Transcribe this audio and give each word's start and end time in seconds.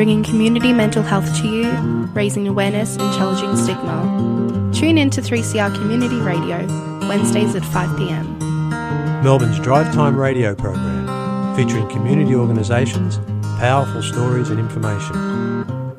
Bringing 0.00 0.24
community 0.24 0.72
mental 0.72 1.02
health 1.02 1.28
to 1.42 1.46
you, 1.46 1.70
raising 2.14 2.48
awareness 2.48 2.96
and 2.96 3.14
challenging 3.18 3.54
stigma. 3.54 4.70
Tune 4.72 4.96
in 4.96 5.10
to 5.10 5.20
3CR 5.20 5.74
Community 5.74 6.16
Radio, 6.16 6.66
Wednesdays 7.06 7.54
at 7.54 7.62
5pm. 7.64 9.22
Melbourne's 9.22 9.60
Drive 9.60 9.92
Time 9.92 10.16
radio 10.16 10.54
program, 10.54 11.54
featuring 11.54 11.86
community 11.90 12.34
organisations, 12.34 13.18
powerful 13.58 14.02
stories 14.02 14.48
and 14.48 14.58
information. 14.58 15.12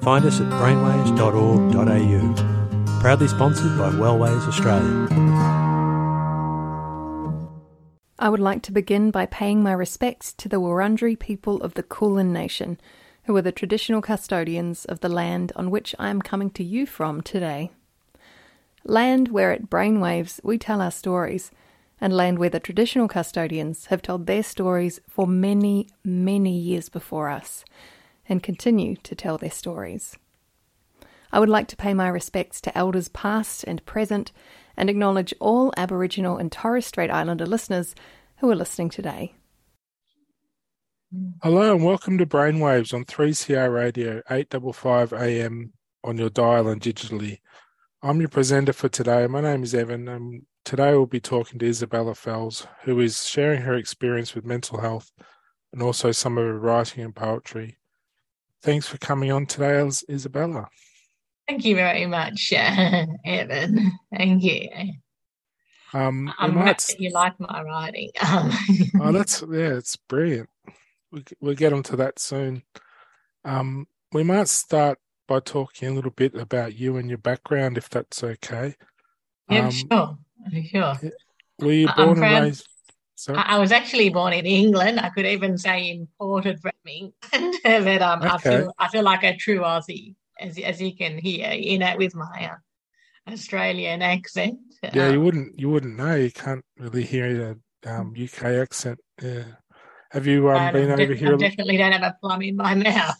Find 0.01 0.25
us 0.25 0.41
at 0.41 0.51
brainwaves.org.au. 0.53 3.01
Proudly 3.01 3.27
sponsored 3.27 3.77
by 3.77 3.91
Wellways 3.91 4.47
Australia. 4.47 5.07
I 8.17 8.29
would 8.29 8.39
like 8.39 8.63
to 8.63 8.71
begin 8.71 9.11
by 9.11 9.27
paying 9.27 9.61
my 9.61 9.73
respects 9.73 10.33
to 10.33 10.49
the 10.49 10.59
Wurundjeri 10.59 11.19
people 11.19 11.61
of 11.61 11.75
the 11.75 11.83
Kulin 11.83 12.33
Nation, 12.33 12.79
who 13.23 13.35
are 13.35 13.41
the 13.41 13.51
traditional 13.51 14.01
custodians 14.01 14.85
of 14.85 14.99
the 14.99 15.09
land 15.09 15.51
on 15.55 15.71
which 15.71 15.95
I 15.99 16.09
am 16.09 16.21
coming 16.21 16.49
to 16.51 16.63
you 16.63 16.85
from 16.85 17.21
today. 17.21 17.71
Land 18.83 19.27
where 19.27 19.51
at 19.51 19.69
Brainwaves 19.69 20.39
we 20.43 20.57
tell 20.57 20.81
our 20.81 20.91
stories, 20.91 21.51
and 21.99 22.11
land 22.11 22.39
where 22.39 22.49
the 22.49 22.59
traditional 22.59 23.07
custodians 23.07 23.85
have 23.87 24.01
told 24.01 24.25
their 24.25 24.41
stories 24.41 24.99
for 25.07 25.27
many, 25.27 25.87
many 26.03 26.57
years 26.57 26.89
before 26.89 27.29
us, 27.29 27.63
and 28.27 28.41
continue 28.41 28.95
to 28.97 29.13
tell 29.13 29.37
their 29.37 29.51
stories. 29.51 30.17
I 31.31 31.39
would 31.39 31.49
like 31.49 31.67
to 31.67 31.77
pay 31.77 31.93
my 31.93 32.07
respects 32.07 32.59
to 32.61 32.77
elders 32.77 33.07
past 33.09 33.63
and 33.65 33.85
present, 33.85 34.31
and 34.75 34.89
acknowledge 34.89 35.33
all 35.39 35.71
Aboriginal 35.77 36.37
and 36.37 36.51
Torres 36.51 36.87
Strait 36.87 37.11
Islander 37.11 37.45
listeners 37.45 37.93
who 38.37 38.49
are 38.49 38.55
listening 38.55 38.89
today. 38.89 39.35
Hello 41.43 41.75
and 41.75 41.83
welcome 41.83 42.17
to 42.19 42.25
Brainwaves 42.25 42.93
on 42.93 43.03
3CR 43.03 43.73
Radio, 43.73 44.21
855 44.29 45.11
AM 45.11 45.73
on 46.05 46.17
your 46.17 46.29
dial 46.29 46.69
and 46.69 46.79
digitally. 46.79 47.39
I'm 48.01 48.21
your 48.21 48.29
presenter 48.29 48.71
for 48.71 48.87
today. 48.87 49.27
My 49.27 49.41
name 49.41 49.61
is 49.63 49.75
Evan, 49.75 50.07
and 50.07 50.43
today 50.63 50.91
we'll 50.91 51.07
be 51.07 51.19
talking 51.19 51.59
to 51.59 51.67
Isabella 51.67 52.15
Fells, 52.15 52.65
who 52.83 53.01
is 53.01 53.27
sharing 53.27 53.63
her 53.63 53.75
experience 53.75 54.33
with 54.33 54.45
mental 54.45 54.79
health 54.79 55.11
and 55.73 55.83
also 55.83 56.13
some 56.13 56.37
of 56.37 56.45
her 56.45 56.57
writing 56.57 57.03
and 57.03 57.13
poetry. 57.13 57.77
Thanks 58.61 58.87
for 58.87 58.97
coming 58.97 59.33
on 59.33 59.47
today, 59.47 59.85
Isabella. 60.09 60.69
Thank 61.45 61.65
you 61.65 61.75
very 61.75 62.05
much, 62.05 62.53
uh, 62.55 63.05
Evan. 63.25 63.91
Thank 64.15 64.43
you. 64.43 64.69
Um, 65.93 66.33
I'm 66.39 66.55
happy 66.55 66.95
you 66.99 67.11
like 67.11 67.37
my 67.37 67.63
writing. 67.63 68.11
oh, 68.23 69.11
that's 69.11 69.41
yeah, 69.41 69.75
it's 69.75 69.97
brilliant. 69.97 70.47
We, 71.11 71.23
we'll 71.39 71.55
get 71.55 71.73
onto 71.73 71.95
that 71.97 72.19
soon. 72.19 72.63
Um, 73.43 73.87
we 74.11 74.23
might 74.23 74.47
start 74.47 74.99
by 75.27 75.39
talking 75.39 75.89
a 75.89 75.93
little 75.93 76.11
bit 76.11 76.35
about 76.35 76.75
you 76.75 76.97
and 76.97 77.09
your 77.09 77.17
background, 77.17 77.77
if 77.77 77.89
that's 77.89 78.23
okay. 78.23 78.75
Yeah, 79.49 79.67
um, 79.67 79.71
sure, 79.71 80.17
sure. 80.65 80.93
Were 81.59 81.71
you 81.71 81.89
born 81.95 82.23
and 82.23 82.43
raised? 82.43 82.67
Sorry? 83.15 83.37
I 83.37 83.59
was 83.59 83.71
actually 83.71 84.09
born 84.09 84.33
in 84.33 84.45
England. 84.45 84.99
I 84.99 85.09
could 85.09 85.27
even 85.27 85.57
say 85.57 85.91
imported 85.91 86.59
from 86.59 86.71
England, 86.87 87.13
but 87.63 88.01
um, 88.01 88.23
okay. 88.23 88.31
I 88.33 88.37
feel 88.39 88.73
I 88.79 88.87
feel 88.87 89.03
like 89.03 89.23
a 89.23 89.37
true 89.37 89.59
Aussie, 89.59 90.15
as 90.39 90.57
as 90.57 90.81
you 90.81 90.95
can 90.95 91.17
hear, 91.17 91.51
you 91.51 91.77
know, 91.77 91.95
with 91.97 92.15
my 92.15 92.51
uh, 92.51 93.31
Australian 93.31 94.01
accent. 94.01 94.57
Yeah, 94.91 95.07
um, 95.07 95.13
you 95.13 95.21
wouldn't 95.21 95.59
you 95.59 95.69
wouldn't 95.69 95.97
know. 95.97 96.15
You 96.15 96.31
can't 96.31 96.65
really 96.79 97.03
hear 97.03 97.57
the 97.83 97.93
um, 97.93 98.15
UK 98.19 98.45
accent. 98.45 98.99
Yeah. 99.21 99.43
Have 100.11 100.27
you 100.27 100.49
um, 100.51 100.73
been 100.73 100.91
over 100.91 101.13
here? 101.13 101.35
I 101.35 101.37
definitely 101.37 101.77
don't 101.77 101.93
have 101.93 102.03
a 102.03 102.17
plum 102.19 102.41
in 102.41 102.57
my 102.57 102.75
mouth. 102.75 103.15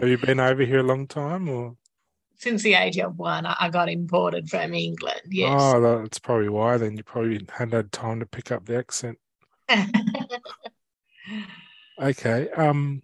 Have 0.00 0.08
you 0.08 0.18
been 0.18 0.40
over 0.40 0.64
here 0.64 0.80
a 0.80 0.82
long 0.82 1.06
time 1.06 1.48
or? 1.48 1.76
Since 2.34 2.64
the 2.64 2.74
age 2.74 2.98
of 2.98 3.16
one, 3.16 3.46
I 3.46 3.70
got 3.70 3.88
imported 3.88 4.50
from 4.50 4.74
England. 4.74 5.20
Yes. 5.30 5.54
Oh, 5.56 5.80
that's 5.80 6.18
probably 6.18 6.48
why. 6.48 6.76
Then 6.76 6.96
you 6.96 7.04
probably 7.04 7.46
hadn't 7.52 7.72
had 7.72 7.92
time 7.92 8.18
to 8.18 8.26
pick 8.26 8.50
up 8.50 8.66
the 8.66 8.76
accent. 8.76 9.16
okay. 12.02 12.48
Um. 12.50 13.02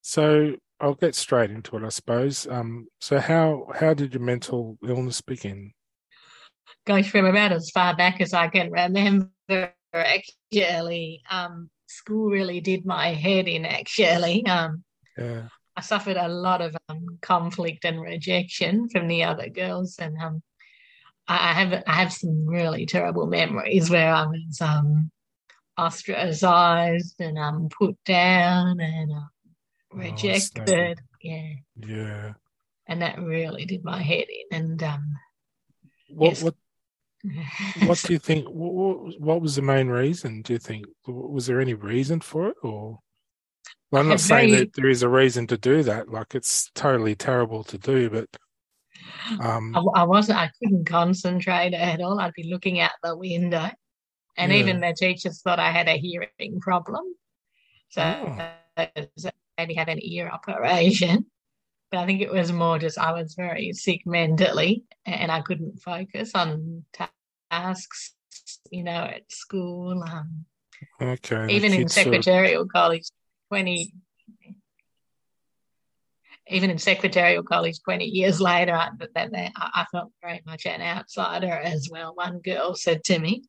So 0.00 0.56
I'll 0.80 0.94
get 0.94 1.14
straight 1.14 1.50
into 1.50 1.76
it, 1.76 1.84
I 1.84 1.90
suppose. 1.90 2.46
Um. 2.46 2.86
So 2.98 3.18
how 3.18 3.66
how 3.78 3.92
did 3.92 4.14
your 4.14 4.22
mental 4.22 4.78
illness 4.82 5.20
begin? 5.20 5.74
Goes 6.86 7.08
from 7.08 7.26
about 7.26 7.52
as 7.52 7.68
far 7.68 7.94
back 7.94 8.22
as 8.22 8.32
I 8.32 8.48
can 8.48 8.70
remember. 8.70 9.28
Actually, 9.48 11.22
um, 11.30 11.70
school 11.86 12.30
really 12.30 12.60
did 12.60 12.84
my 12.84 13.08
head 13.14 13.48
in. 13.48 13.64
Actually, 13.64 14.44
um, 14.46 14.84
yeah. 15.16 15.48
I 15.76 15.80
suffered 15.80 16.16
a 16.16 16.28
lot 16.28 16.60
of 16.60 16.76
um, 16.88 17.18
conflict 17.22 17.84
and 17.84 18.00
rejection 18.00 18.88
from 18.88 19.08
the 19.08 19.24
other 19.24 19.48
girls, 19.48 19.96
and 19.98 20.16
um, 20.20 20.42
I 21.28 21.52
have 21.52 21.82
I 21.86 21.92
have 21.92 22.12
some 22.12 22.46
really 22.46 22.86
terrible 22.86 23.26
memories 23.26 23.90
where 23.90 24.12
I 24.12 24.26
was 24.26 24.60
um, 24.60 25.10
ostracized 25.76 27.16
and 27.20 27.38
um, 27.38 27.68
put 27.68 27.96
down 28.04 28.80
and 28.80 29.12
uh, 29.12 29.26
rejected. 29.92 30.98
Oh, 30.98 31.04
yeah, 31.22 31.52
yeah, 31.76 32.32
and 32.86 33.02
that 33.02 33.20
really 33.20 33.64
did 33.64 33.84
my 33.84 34.00
head 34.00 34.26
in. 34.28 34.56
And 34.56 34.82
um, 34.82 35.16
what 36.08 36.28
yes. 36.28 36.42
what 36.42 36.54
what 37.86 38.02
do 38.04 38.12
you 38.12 38.18
think? 38.28 38.46
What, 38.48 39.20
what 39.20 39.40
was 39.40 39.56
the 39.56 39.62
main 39.62 39.88
reason? 39.88 40.42
Do 40.42 40.52
you 40.52 40.58
think 40.58 40.86
was 41.06 41.46
there 41.46 41.60
any 41.60 41.74
reason 41.74 42.20
for 42.20 42.48
it, 42.48 42.56
or 42.62 43.00
well, 43.90 44.02
I'm 44.02 44.08
not 44.08 44.20
saying 44.20 44.50
very... 44.50 44.64
that 44.64 44.74
there 44.74 44.88
is 44.88 45.02
a 45.02 45.08
reason 45.08 45.46
to 45.48 45.56
do 45.56 45.82
that. 45.84 46.08
Like 46.08 46.34
it's 46.34 46.70
totally 46.74 47.14
terrible 47.14 47.64
to 47.64 47.78
do, 47.78 48.10
but 48.10 48.28
um, 49.40 49.74
I, 49.76 50.00
I, 50.00 50.04
wasn't. 50.04 50.38
I 50.38 50.50
couldn't 50.62 50.86
concentrate 50.86 51.74
at 51.74 52.00
all. 52.00 52.20
I'd 52.20 52.32
be 52.34 52.50
looking 52.50 52.80
out 52.80 52.92
the 53.02 53.16
window, 53.16 53.70
and 54.36 54.52
yeah. 54.52 54.58
even 54.58 54.80
the 54.80 54.94
teachers 54.96 55.42
thought 55.42 55.58
I 55.58 55.70
had 55.70 55.88
a 55.88 55.96
hearing 55.96 56.60
problem. 56.60 57.04
So 57.90 58.02
oh. 58.02 58.86
maybe 59.56 59.74
had 59.74 59.88
an 59.88 60.00
ear 60.02 60.28
operation. 60.28 61.26
I 61.96 62.06
think 62.06 62.20
it 62.20 62.30
was 62.30 62.52
more 62.52 62.78
just 62.78 62.98
I 62.98 63.12
was 63.12 63.34
very 63.34 63.72
sick 63.72 64.02
mentally, 64.06 64.84
and 65.04 65.30
I 65.30 65.40
couldn't 65.40 65.82
focus 65.82 66.32
on 66.34 66.84
tasks. 67.50 68.12
You 68.70 68.84
know, 68.84 68.92
at 68.92 69.30
school. 69.30 70.02
Um, 70.02 70.44
okay. 71.00 71.46
Even 71.50 71.72
in 71.72 71.88
secretarial 71.88 72.62
of... 72.62 72.68
college 72.68 73.08
20 73.48 73.92
even 76.48 76.70
in 76.70 76.78
secretarial 76.78 77.42
college 77.42 77.80
20 77.82 78.04
years 78.04 78.40
later 78.40 78.74
I, 78.74 78.90
that, 79.14 79.52
I 79.56 79.84
felt 79.90 80.12
very 80.22 80.42
much 80.46 80.66
an 80.66 80.80
outsider 80.80 81.50
as 81.50 81.88
well 81.90 82.14
one 82.14 82.40
girl 82.40 82.74
said 82.74 83.02
to 83.04 83.18
me 83.18 83.44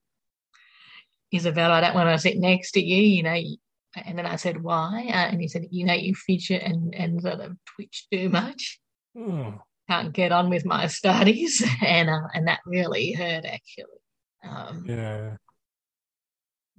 isabel 1.32 1.72
i 1.72 1.82
don't 1.82 1.96
want 1.96 2.10
to 2.10 2.18
sit 2.18 2.38
next 2.38 2.72
to 2.72 2.82
you 2.82 3.02
you 3.02 3.24
know 3.24 3.40
and 4.06 4.18
then 4.18 4.26
i 4.26 4.36
said 4.36 4.62
why? 4.62 5.06
Uh, 5.08 5.30
and 5.32 5.42
he 5.42 5.48
said 5.48 5.68
you 5.72 5.86
know 5.86 5.94
you 5.94 6.14
fidget 6.16 6.64
and, 6.64 6.94
and 6.96 7.22
sort 7.22 7.40
of 7.40 7.58
twitch 7.76 8.08
too 8.12 8.30
much. 8.30 8.80
Oh. 9.18 9.62
can't 9.90 10.14
get 10.14 10.32
on 10.32 10.50
with 10.50 10.66
my 10.66 10.88
studies. 10.88 11.64
And 11.82 12.10
uh, 12.10 12.28
and 12.34 12.48
that 12.48 12.60
really 12.66 13.14
hurt 13.14 13.46
actually. 13.46 13.86
Um, 14.44 14.86
yeah. 14.88 15.38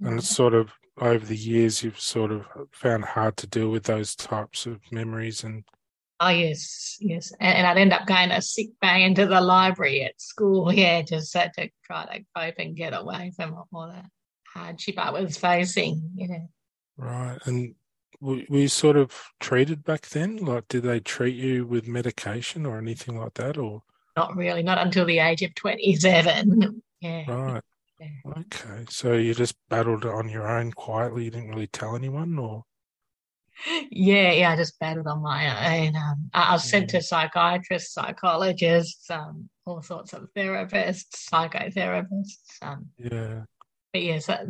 And 0.01 0.19
it's 0.19 0.29
sort 0.29 0.53
of 0.53 0.71
over 0.99 1.25
the 1.25 1.35
years 1.35 1.83
you've 1.83 1.99
sort 1.99 2.31
of 2.31 2.45
found 2.71 3.05
hard 3.05 3.37
to 3.37 3.47
deal 3.47 3.69
with 3.69 3.83
those 3.83 4.15
types 4.15 4.65
of 4.65 4.79
memories 4.91 5.43
and 5.43 5.63
oh 6.19 6.29
yes. 6.29 6.97
Yes. 6.99 7.31
And, 7.39 7.57
and 7.57 7.67
i'd 7.67 7.77
end 7.77 7.93
up 7.93 8.05
going 8.05 8.29
to 8.29 8.41
sick 8.41 8.69
bay 8.81 9.03
into 9.03 9.25
the 9.25 9.41
library 9.41 10.03
at 10.03 10.19
school. 10.21 10.71
Yeah 10.73 11.01
just 11.01 11.33
had 11.33 11.53
to 11.55 11.69
try 11.83 12.05
to 12.05 12.23
cope 12.35 12.55
and 12.59 12.75
get 12.75 12.93
away 12.93 13.31
from 13.35 13.55
all 13.73 13.87
that 13.87 14.05
hardship 14.53 14.97
i 14.97 15.11
was 15.11 15.37
facing 15.37 16.11
yeah 16.15 16.39
right. 16.99 17.37
And 17.45 17.75
were, 18.21 18.35
you 18.49 18.67
sort 18.67 18.97
of 18.97 19.13
treated 19.39 19.83
back 19.83 20.07
then? 20.07 20.37
Like 20.37 20.67
did 20.67 20.83
they 20.83 20.99
treat 20.99 21.35
you 21.35 21.65
with 21.65 21.87
medication 21.87 22.65
or 22.65 22.77
anything 22.77 23.17
like 23.17 23.35
that 23.35 23.57
or? 23.57 23.83
Not 24.15 24.35
really. 24.35 24.63
Not 24.63 24.79
until 24.79 25.05
the 25.05 25.19
age 25.19 25.41
of 25.41 25.55
27 25.55 26.81
yeah. 27.01 27.31
Right. 27.31 27.63
Okay, 28.25 28.85
so 28.89 29.13
you 29.13 29.33
just 29.33 29.55
battled 29.69 30.05
on 30.05 30.29
your 30.29 30.47
own 30.47 30.71
quietly. 30.71 31.25
You 31.25 31.31
didn't 31.31 31.49
really 31.49 31.67
tell 31.67 31.95
anyone, 31.97 32.39
or? 32.39 32.63
Yeah, 33.91 34.31
yeah, 34.31 34.51
I 34.51 34.55
just 34.55 34.79
battled 34.79 35.07
on 35.07 35.21
my 35.21 35.81
own. 35.81 35.95
Um, 35.97 36.29
I, 36.33 36.53
was 36.53 36.63
sent 36.63 36.91
to 36.91 37.01
psychiatrists, 37.01 37.93
psychologists, 37.93 39.09
um, 39.11 39.49
all 39.65 39.81
sorts 39.81 40.13
of 40.13 40.29
therapists, 40.35 41.27
psychotherapists. 41.29 42.61
Um, 42.61 42.87
yeah. 42.97 43.41
But 43.91 44.03
yes, 44.03 44.29
I 44.29 44.45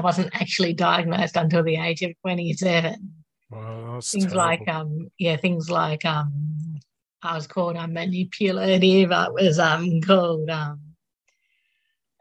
wasn't 0.00 0.34
actually 0.34 0.74
diagnosed 0.74 1.36
until 1.36 1.62
the 1.62 1.76
age 1.76 2.02
of 2.02 2.12
27. 2.22 3.14
Well, 3.50 4.00
things 4.02 4.24
terrible. 4.24 4.36
like 4.36 4.68
um 4.68 5.10
yeah 5.18 5.38
things 5.38 5.70
like 5.70 6.04
um 6.04 6.78
I 7.22 7.34
was 7.34 7.46
called 7.46 7.76
um, 7.76 7.94
manipulative. 7.94 9.10
I 9.10 9.28
was 9.30 9.58
um 9.58 10.00
called 10.02 10.50
um 10.50 10.80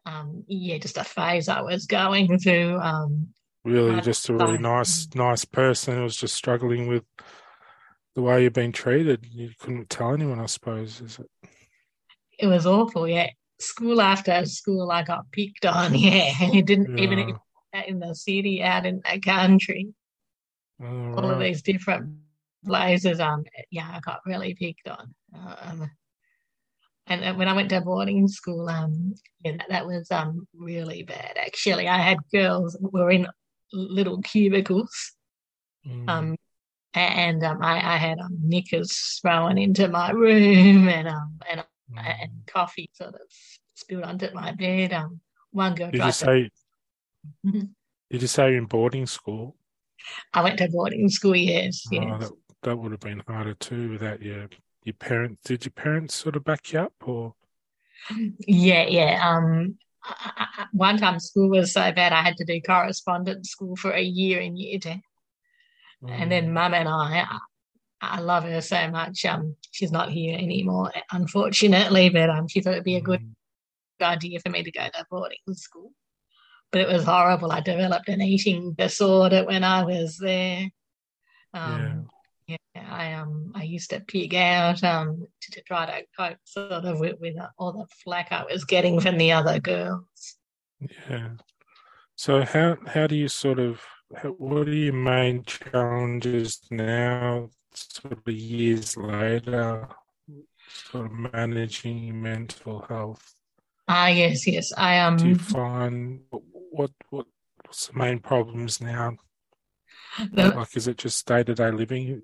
um 0.05 0.43
yeah 0.47 0.77
just 0.77 0.97
a 0.97 1.03
phase 1.03 1.49
I 1.49 1.61
was 1.61 1.85
going 1.85 2.39
through. 2.39 2.77
Um, 2.79 3.29
really, 3.65 3.99
just 4.01 4.29
a 4.29 4.33
really 4.33 4.57
nice 4.57 5.07
nice 5.15 5.43
person 5.43 5.95
who 5.95 6.03
was 6.03 6.15
just 6.15 6.35
struggling 6.35 6.87
with 6.87 7.03
the 8.15 8.21
way 8.21 8.43
you've 8.43 8.53
been 8.53 8.71
treated. 8.71 9.27
You 9.29 9.51
couldn't 9.59 9.89
tell 9.89 10.13
anyone, 10.13 10.39
I 10.39 10.45
suppose. 10.45 11.01
Is 11.01 11.19
it? 11.19 11.49
It 12.39 12.47
was 12.47 12.65
awful. 12.65 13.07
Yeah, 13.07 13.29
school 13.59 14.01
after 14.01 14.45
school, 14.45 14.91
I 14.91 15.03
got 15.03 15.31
picked 15.31 15.65
on. 15.65 15.93
Yeah, 15.95 16.33
it 16.53 16.65
didn't 16.65 16.91
Yeah. 16.97 17.03
even 17.03 17.39
in 17.87 17.99
the 17.99 18.15
city, 18.15 18.63
out 18.63 18.85
in 18.85 19.01
the 19.11 19.19
country. 19.19 19.93
All 20.79 21.23
all 21.23 21.31
of 21.31 21.39
these 21.39 21.61
different 21.61 22.09
places. 22.65 23.19
Um, 23.19 23.43
yeah, 23.71 23.89
I 23.93 23.99
got 23.99 24.21
really 24.25 24.53
picked 24.55 24.87
on. 24.87 25.13
Um, 25.33 25.91
and 27.07 27.37
when 27.37 27.47
I 27.47 27.53
went 27.53 27.69
to 27.69 27.81
boarding 27.81 28.27
school, 28.27 28.67
um, 28.69 29.15
yeah, 29.43 29.53
that, 29.57 29.69
that 29.69 29.85
was 29.87 30.11
um 30.11 30.47
really 30.53 31.03
bad. 31.03 31.37
Actually, 31.37 31.87
I 31.87 31.97
had 31.99 32.17
girls 32.31 32.77
who 32.79 32.89
were 32.89 33.11
in 33.11 33.27
little 33.73 34.21
cubicles, 34.21 35.13
Mm. 35.85 36.09
um, 36.09 36.35
and 36.93 37.43
um, 37.43 37.61
I, 37.61 37.75
I 37.95 37.97
had 37.97 38.19
um, 38.19 38.37
knickers 38.41 39.19
thrown 39.21 39.57
into 39.57 39.87
my 39.87 40.11
room, 40.11 40.89
and 40.89 41.07
um, 41.07 41.39
and 41.49 41.63
and 41.95 42.31
coffee 42.45 42.89
sort 42.93 43.15
of 43.15 43.21
spilled 43.75 44.03
onto 44.03 44.33
my 44.33 44.51
bed. 44.51 44.93
Um, 44.93 45.21
one 45.51 45.75
girl 45.75 45.91
Did 45.91 46.03
you 46.03 46.11
say? 46.11 46.49
Mhm. 47.45 47.69
Did 48.09 48.21
you 48.21 48.27
say 48.27 48.49
you're 48.49 48.57
in 48.57 48.65
boarding 48.65 49.05
school? 49.05 49.55
I 50.33 50.41
went 50.43 50.57
to 50.59 50.69
boarding 50.69 51.09
school. 51.09 51.35
Yes, 51.35 51.87
Oh, 51.91 51.95
yes. 51.95 52.19
that 52.19 52.31
that 52.63 52.77
would 52.77 52.91
have 52.91 52.99
been 52.99 53.23
harder 53.27 53.53
too 53.53 53.91
without 53.91 54.21
your 54.21 54.49
your 54.83 54.93
parents. 54.93 55.41
Did 55.43 55.65
your 55.65 55.71
parents 55.71 56.15
sort 56.15 56.35
of 56.35 56.43
back 56.43 56.71
you 56.73 56.79
up, 56.79 56.93
or 57.05 57.33
Yeah, 58.39 58.85
yeah. 58.87 59.29
Um, 59.29 59.77
I, 60.03 60.47
I, 60.57 60.65
one 60.71 60.97
time 60.97 61.19
school 61.19 61.49
was 61.49 61.73
so 61.73 61.91
bad 61.91 62.13
I 62.13 62.21
had 62.21 62.37
to 62.37 62.45
do 62.45 62.61
correspondence 62.61 63.49
school 63.49 63.75
for 63.75 63.91
a 63.91 64.01
year 64.01 64.39
in 64.39 64.55
year 64.55 64.79
10. 64.79 65.01
And 66.07 66.31
then 66.31 66.49
Mm. 66.49 66.53
mum 66.53 66.73
and 66.73 66.87
I, 66.87 67.25
I, 68.01 68.19
love 68.19 68.43
her 68.43 68.61
so 68.61 68.89
much. 68.89 69.25
Um, 69.25 69.55
she's 69.71 69.91
not 69.91 70.11
here 70.11 70.37
anymore, 70.37 70.91
unfortunately, 71.11 72.09
but 72.09 72.29
um, 72.29 72.47
she 72.47 72.61
thought 72.61 72.73
it'd 72.73 72.83
be 72.83 72.95
a 72.95 73.01
good 73.01 73.21
Mm. 73.99 74.05
idea 74.05 74.39
for 74.39 74.49
me 74.51 74.61
to 74.63 74.71
go 74.71 74.85
to 74.85 75.05
boarding 75.09 75.39
school. 75.53 75.91
But 76.71 76.81
it 76.81 76.87
was 76.87 77.05
horrible. 77.05 77.51
I 77.51 77.61
developed 77.61 78.09
an 78.09 78.21
eating 78.21 78.73
disorder 78.73 79.43
when 79.45 79.63
I 79.63 79.83
was 79.83 80.17
there. 80.17 80.69
Um, 81.53 82.09
yeah. 82.47 82.57
I 82.75 83.13
um 83.13 83.51
I 83.55 83.63
used 83.63 83.89
to 83.89 83.99
pig 83.99 84.35
out 84.35 84.83
um 84.83 85.27
to, 85.41 85.51
to 85.51 85.61
try 85.63 85.85
to 85.85 86.05
cope 86.15 86.37
sort 86.43 86.85
of 86.85 86.99
with, 86.99 87.19
with 87.19 87.35
all 87.57 87.73
the 87.73 87.87
flack 88.03 88.31
I 88.31 88.45
was 88.45 88.63
getting 88.65 88.99
from 89.01 89.17
the 89.17 89.31
other 89.31 89.59
girls. 89.59 90.37
Yeah. 91.09 91.29
So 92.15 92.43
how 92.43 92.77
how 92.85 93.07
do 93.07 93.15
you 93.15 93.27
sort 93.27 93.59
of 93.59 93.81
what 94.37 94.67
are 94.67 94.73
your 94.73 94.93
main 94.93 95.43
challenges 95.43 96.61
now, 96.71 97.49
sort 97.77 98.13
of 98.17 98.33
years 98.33 98.97
later, 98.97 99.87
sort 100.67 101.05
of 101.05 101.11
managing 101.11 102.21
mental 102.21 102.85
health? 102.87 103.33
Ah, 103.87 104.07
yes, 104.07 104.45
yes. 104.47 104.73
I 104.77 104.99
um, 104.99 105.17
Do 105.17 105.29
you 105.29 105.35
find 105.35 106.21
what 106.29 106.91
what 107.09 107.25
what's 107.65 107.87
the 107.87 107.93
main 107.97 108.19
problems 108.19 108.81
now? 108.81 109.17
the, 110.33 110.49
Like, 110.49 110.75
is 110.75 110.87
it 110.87 110.97
just 110.97 111.25
day 111.25 111.43
to 111.43 111.53
day 111.53 111.71
living? 111.71 112.21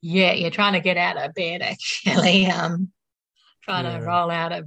yeah, 0.00 0.32
you're 0.32 0.50
trying 0.50 0.72
to 0.74 0.80
get 0.80 0.96
out 0.96 1.16
of 1.16 1.34
bed 1.34 1.62
actually. 1.62 2.46
Um, 2.50 2.92
trying 3.62 3.84
Yeah. 3.84 3.98
to 3.98 4.04
roll 4.04 4.30
out 4.30 4.52
of 4.52 4.66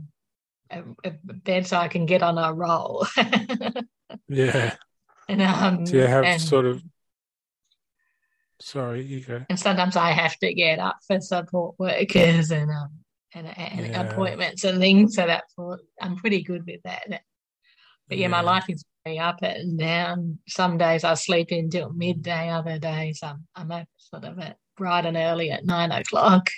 a, 0.72 0.84
a 1.04 1.12
bed 1.12 1.68
so 1.68 1.78
I 1.78 1.88
can 1.88 2.06
get 2.06 2.24
on 2.24 2.38
a 2.38 2.54
roll. 2.54 3.06
Yeah. 4.28 4.76
and 5.28 5.42
um, 5.42 5.84
Do 5.84 5.98
you 5.98 6.08
have 6.08 6.26
and, 6.26 6.42
sort 6.42 6.66
of? 6.66 6.84
Sorry, 8.60 9.04
you 9.04 9.22
go. 9.22 9.46
and 9.50 9.60
sometimes 9.60 9.96
I 9.96 10.12
have 10.12 10.38
to 10.40 10.54
get 10.54 10.80
up 10.80 10.98
for 11.08 11.20
support 11.20 11.76
workers 11.78 12.52
and 12.52 12.72
um 12.72 12.90
and, 13.34 13.48
and 13.58 13.86
Yeah. 13.88 14.02
appointments 14.10 14.64
and 14.64 14.80
things. 14.80 15.16
So 15.16 15.28
that's 15.28 15.54
I'm 16.02 16.16
pretty 16.16 16.42
good 16.42 16.66
with 16.66 16.82
that. 16.84 17.24
But 18.08 18.18
yeah, 18.18 18.28
my 18.30 18.42
life 18.42 18.66
is 18.70 18.86
very 19.04 19.20
up 19.20 19.42
and 19.42 19.78
down. 19.78 20.40
Some 20.48 20.78
days 20.78 21.04
I 21.04 21.16
sleep 21.16 21.50
until 21.52 21.92
midday. 21.92 22.50
Other 22.50 22.80
days 22.80 23.20
I'm 23.24 23.46
I'm 23.56 23.72
up 23.72 23.88
sort 23.98 24.24
of 24.24 24.40
at 24.40 24.58
bright 24.78 25.06
and 25.06 25.18
early 25.18 25.52
at 25.52 25.66
nine 25.66 25.92
o'clock. 25.92 26.50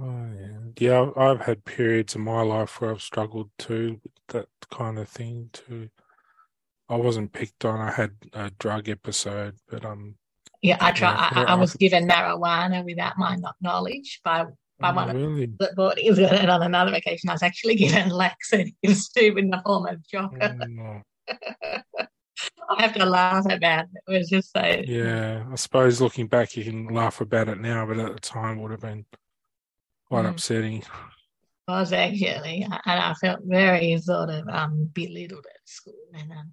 Oh 0.00 0.26
yeah, 0.38 0.58
yeah. 0.78 1.00
I've- 1.00 1.12
I've 1.20 1.40
had 1.40 1.64
periods 1.64 2.14
in 2.14 2.20
my 2.22 2.42
life 2.42 2.80
where 2.80 2.92
I've 2.92 3.02
struggled 3.02 3.50
too 3.58 4.00
with 4.04 4.12
that 4.28 4.48
kind 4.70 4.98
of 4.98 5.08
thing 5.08 5.50
too. 5.52 5.90
I 6.88 6.96
wasn't 6.96 7.32
picked 7.32 7.64
on. 7.64 7.80
I 7.80 7.90
had 7.90 8.12
a 8.32 8.50
drug 8.58 8.88
episode, 8.88 9.56
but 9.68 9.84
um, 9.84 10.14
Yeah, 10.62 10.78
I 10.80 10.92
try. 10.92 11.10
I, 11.10 11.40
yeah, 11.42 11.46
I 11.52 11.54
was 11.54 11.74
I- 11.74 11.78
given 11.78 12.08
marijuana 12.08 12.84
without 12.84 13.18
my 13.18 13.36
knowledge 13.60 14.20
by 14.24 14.46
by 14.80 14.90
oh, 14.92 14.94
one 14.94 15.10
of 15.10 15.16
really, 15.16 15.46
the 15.58 15.72
bodies, 15.76 16.18
and 16.20 16.48
on 16.50 16.62
another 16.62 16.94
occasion, 16.94 17.28
I 17.30 17.32
was 17.32 17.42
actually 17.42 17.74
given 17.74 18.08
laxatives 18.24 19.08
too 19.08 19.34
in 19.36 19.50
the 19.50 19.60
form 19.64 19.86
of 19.86 20.06
chocolate. 20.06 20.56
Oh, 20.80 21.00
I 22.70 22.82
have 22.82 22.94
to 22.94 23.04
laugh 23.04 23.44
about 23.50 23.84
it. 23.86 23.90
It 24.06 24.18
was 24.18 24.28
just 24.28 24.52
so. 24.52 24.62
yeah. 24.86 25.44
I 25.50 25.54
suppose 25.56 26.00
looking 26.00 26.28
back, 26.28 26.56
you 26.56 26.62
can 26.64 26.86
laugh 26.88 27.20
about 27.20 27.48
it 27.48 27.60
now, 27.60 27.84
but 27.86 27.98
at 27.98 28.12
the 28.14 28.20
time, 28.20 28.58
it 28.58 28.62
would 28.62 28.70
have 28.70 28.80
been 28.80 29.04
quite 30.06 30.24
Mm. 30.26 30.30
upsetting. 30.30 30.84
was 31.66 31.92
actually, 31.92 32.62
and 32.62 32.80
I 32.86 33.12
felt 33.14 33.40
very 33.44 33.98
sort 33.98 34.30
of 34.30 34.46
um, 34.48 34.88
belittled 34.94 35.44
at 35.46 35.60
school. 35.68 35.94
And 36.14 36.30
um, 36.30 36.52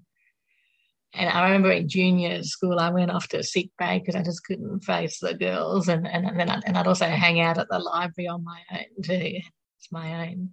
and 1.15 1.29
I 1.29 1.45
remember 1.45 1.71
in 1.71 1.87
junior 1.87 2.43
school, 2.43 2.79
I 2.79 2.89
went 2.89 3.11
off 3.11 3.27
to 3.29 3.43
sick 3.43 3.69
bay 3.77 3.99
because 3.99 4.15
I 4.15 4.23
just 4.23 4.43
couldn't 4.43 4.81
face 4.81 5.19
the 5.19 5.33
girls, 5.33 5.87
and 5.87 6.07
and, 6.07 6.25
and 6.25 6.39
then 6.39 6.49
I, 6.49 6.61
and 6.65 6.77
I'd 6.77 6.87
also 6.87 7.05
hang 7.07 7.39
out 7.39 7.57
at 7.57 7.67
the 7.69 7.79
library 7.79 8.27
on 8.27 8.43
my 8.43 8.61
own 8.71 9.03
too. 9.03 9.39
It's 9.79 9.91
my 9.91 10.29
own 10.29 10.51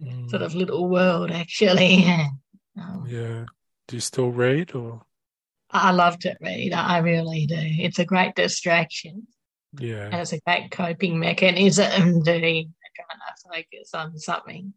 Mm, 0.00 0.30
sort 0.30 0.42
of 0.42 0.54
little 0.54 0.88
world, 0.88 1.32
actually. 1.32 2.04
um, 2.80 3.04
yeah. 3.08 3.46
Do 3.88 3.96
you 3.96 4.00
still 4.00 4.30
read, 4.30 4.74
or 4.74 5.02
I 5.70 5.90
love 5.90 6.18
to 6.20 6.36
read. 6.40 6.72
I 6.72 6.98
really 6.98 7.46
do. 7.46 7.56
It's 7.58 7.98
a 7.98 8.04
great 8.04 8.34
distraction, 8.36 9.26
Yeah. 9.78 10.04
and 10.04 10.20
it's 10.20 10.32
a 10.32 10.40
great 10.40 10.70
coping 10.70 11.18
mechanism 11.18 12.22
to 12.24 12.40
trying 12.40 12.64
to 12.64 13.48
focus 13.52 13.94
on 13.94 14.18
something 14.18 14.72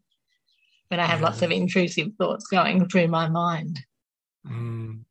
when 0.88 1.00
I 1.00 1.06
have 1.06 1.20
lots 1.20 1.42
of 1.42 1.50
intrusive 1.50 2.08
thoughts 2.18 2.46
going 2.48 2.88
through 2.88 3.08
my 3.08 3.28
mind. 3.28 3.80
Mm. 4.46 5.04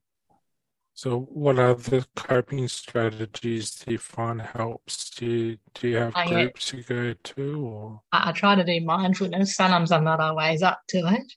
So, 0.94 1.22
what 1.22 1.58
other 1.58 2.06
coping 2.16 2.68
strategies 2.68 3.72
do 3.72 3.94
you 3.94 3.98
find 3.98 4.42
helps? 4.42 5.10
Do 5.10 5.26
you 5.26 5.58
do 5.74 5.88
you 5.88 5.98
have 5.98 6.16
I, 6.16 6.26
uh, 6.26 6.30
groups 6.30 6.74
you 6.74 6.84
go 6.84 7.14
to, 7.14 7.66
or 7.66 8.02
I, 8.12 8.32
try 8.34 8.56
to 8.56 8.64
do 8.64 8.86
mindfulness. 8.86 9.56
Sometimes 9.56 9.92
I'm 9.92 10.04
not 10.04 10.20
always 10.20 10.62
up 10.62 10.82
to 10.90 10.98
it, 11.00 11.34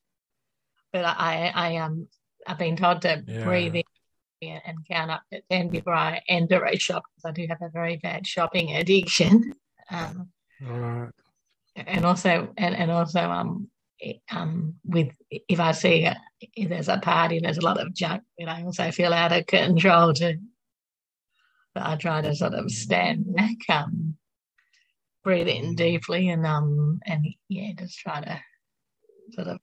but 0.93 1.05
I, 1.05 1.53
I 1.55 1.77
um, 1.77 2.09
I've 2.47 2.59
been 2.59 2.77
told 2.77 3.03
to 3.03 3.25
Yeah. 3.27 3.45
breathe 3.45 3.77
in 3.77 4.61
and 4.67 4.87
count 4.87 5.11
up 5.11 5.23
to 5.33 5.41
ten 5.51 5.71
before 5.71 5.95
I 5.95 6.21
enter 6.29 6.63
a 6.65 6.77
shop 6.79 7.05
because 7.17 7.31
I 7.31 7.33
do 7.33 7.47
have 7.49 7.63
a 7.63 7.71
very 7.71 7.97
bad 7.97 8.27
shopping 8.27 8.75
addiction. 8.77 9.55
Um, 9.91 10.29
right? 10.61 11.11
and 11.77 12.05
also 12.05 12.53
and, 12.57 12.75
and 12.75 12.91
also 12.91 13.21
um 13.21 13.69
um 14.31 14.75
with 14.85 15.09
if 15.31 15.61
I 15.61 15.73
see 15.73 16.05
a, 16.05 16.17
if 16.41 16.69
there's 16.69 16.89
a 16.89 16.99
party 16.99 17.37
and 17.37 17.47
there's 17.47 17.59
a 17.59 17.65
lot 17.65 17.81
of 17.81 17.95
junk, 17.95 18.23
then 18.39 18.49
I 18.49 18.63
also 18.65 18.91
feel 18.91 19.13
out 19.13 19.33
of 19.33 19.47
control 19.47 20.13
too. 20.13 20.39
But 21.75 21.87
I 21.87 21.97
try 21.97 22.21
to 22.23 22.35
sort 22.35 22.55
of 22.55 22.71
stand 22.71 23.35
back, 23.35 23.57
um, 23.69 24.17
breathe 25.23 25.49
in 25.49 25.75
deeply, 25.75 26.29
and 26.29 26.47
um 26.47 27.01
and 27.07 27.27
yeah, 27.49 27.73
just 27.79 27.99
try 27.99 28.21
to 28.21 28.41
sort 29.33 29.49
of 29.49 29.59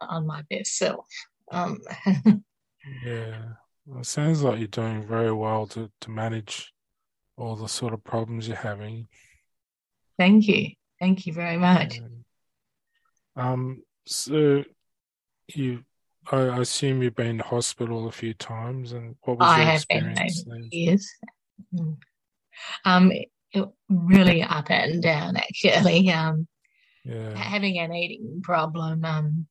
on 0.00 0.26
my 0.26 0.42
best 0.50 0.76
self. 0.76 1.06
Um, 1.52 1.80
Yeah. 3.04 3.42
Well, 3.84 4.00
it 4.00 4.06
sounds 4.06 4.42
like 4.42 4.58
you're 4.58 4.68
doing 4.68 5.06
very 5.06 5.32
well 5.32 5.66
to 5.68 5.90
to 6.00 6.10
manage 6.10 6.72
all 7.36 7.56
the 7.56 7.68
sort 7.68 7.92
of 7.92 8.02
problems 8.02 8.48
you're 8.48 8.56
having. 8.56 9.08
thank 10.18 10.48
you, 10.48 10.70
thank 10.98 11.26
you 11.26 11.32
very 11.32 11.56
much. 11.56 12.00
Um, 13.36 13.82
so 14.06 14.64
you, 15.54 15.84
I, 16.30 16.60
assume 16.60 17.02
you've 17.02 17.14
been 17.14 17.38
to 17.38 17.44
hospital 17.44 18.08
a 18.08 18.12
few 18.12 18.34
times, 18.34 18.92
and 18.92 19.16
what 19.22 19.38
was 19.38 19.48
I 19.48 19.72
your 19.72 19.80
been 19.88 20.08
experience 20.10 20.44
years. 20.70 21.10
Mm. 21.74 21.96
Um, 22.84 23.12
really 23.88 24.42
up 24.42 24.70
and 24.70 25.02
down 25.02 25.36
actually. 25.36 26.10
Um, 26.10 26.46
yeah. 27.06 27.36
having 27.36 27.78
an 27.78 27.94
eating 27.94 28.40
problem. 28.42 29.04
Um, 29.04 29.46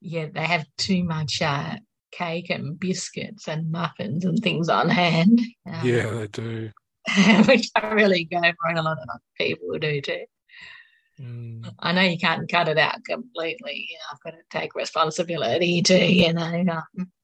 yeah, 0.00 0.26
they 0.32 0.44
have 0.44 0.66
too 0.78 1.04
much 1.04 1.42
uh, 1.42 1.76
cake 2.10 2.50
and 2.50 2.78
biscuits 2.78 3.48
and 3.48 3.70
muffins 3.70 4.24
and 4.24 4.38
things 4.38 4.68
on 4.68 4.88
hand. 4.88 5.40
Um, 5.66 5.86
yeah, 5.86 6.10
they 6.10 6.26
do. 6.28 6.70
which 7.46 7.68
I 7.74 7.88
really 7.88 8.24
go 8.24 8.40
for, 8.40 8.68
and 8.68 8.78
a 8.78 8.82
lot 8.82 8.98
of 8.98 9.08
other 9.08 9.20
people 9.36 9.78
do 9.78 10.00
too. 10.00 10.24
Mm. 11.22 11.72
I 11.78 11.92
know 11.92 12.02
you 12.02 12.18
can't 12.18 12.50
cut 12.50 12.68
it 12.68 12.78
out 12.78 13.04
completely. 13.04 13.86
You 13.90 13.96
know, 13.96 14.04
I've 14.12 14.20
got 14.22 14.38
to 14.38 14.58
take 14.58 14.74
responsibility 14.74 15.82
too. 15.82 16.04
You 16.04 16.32
know. 16.32 16.64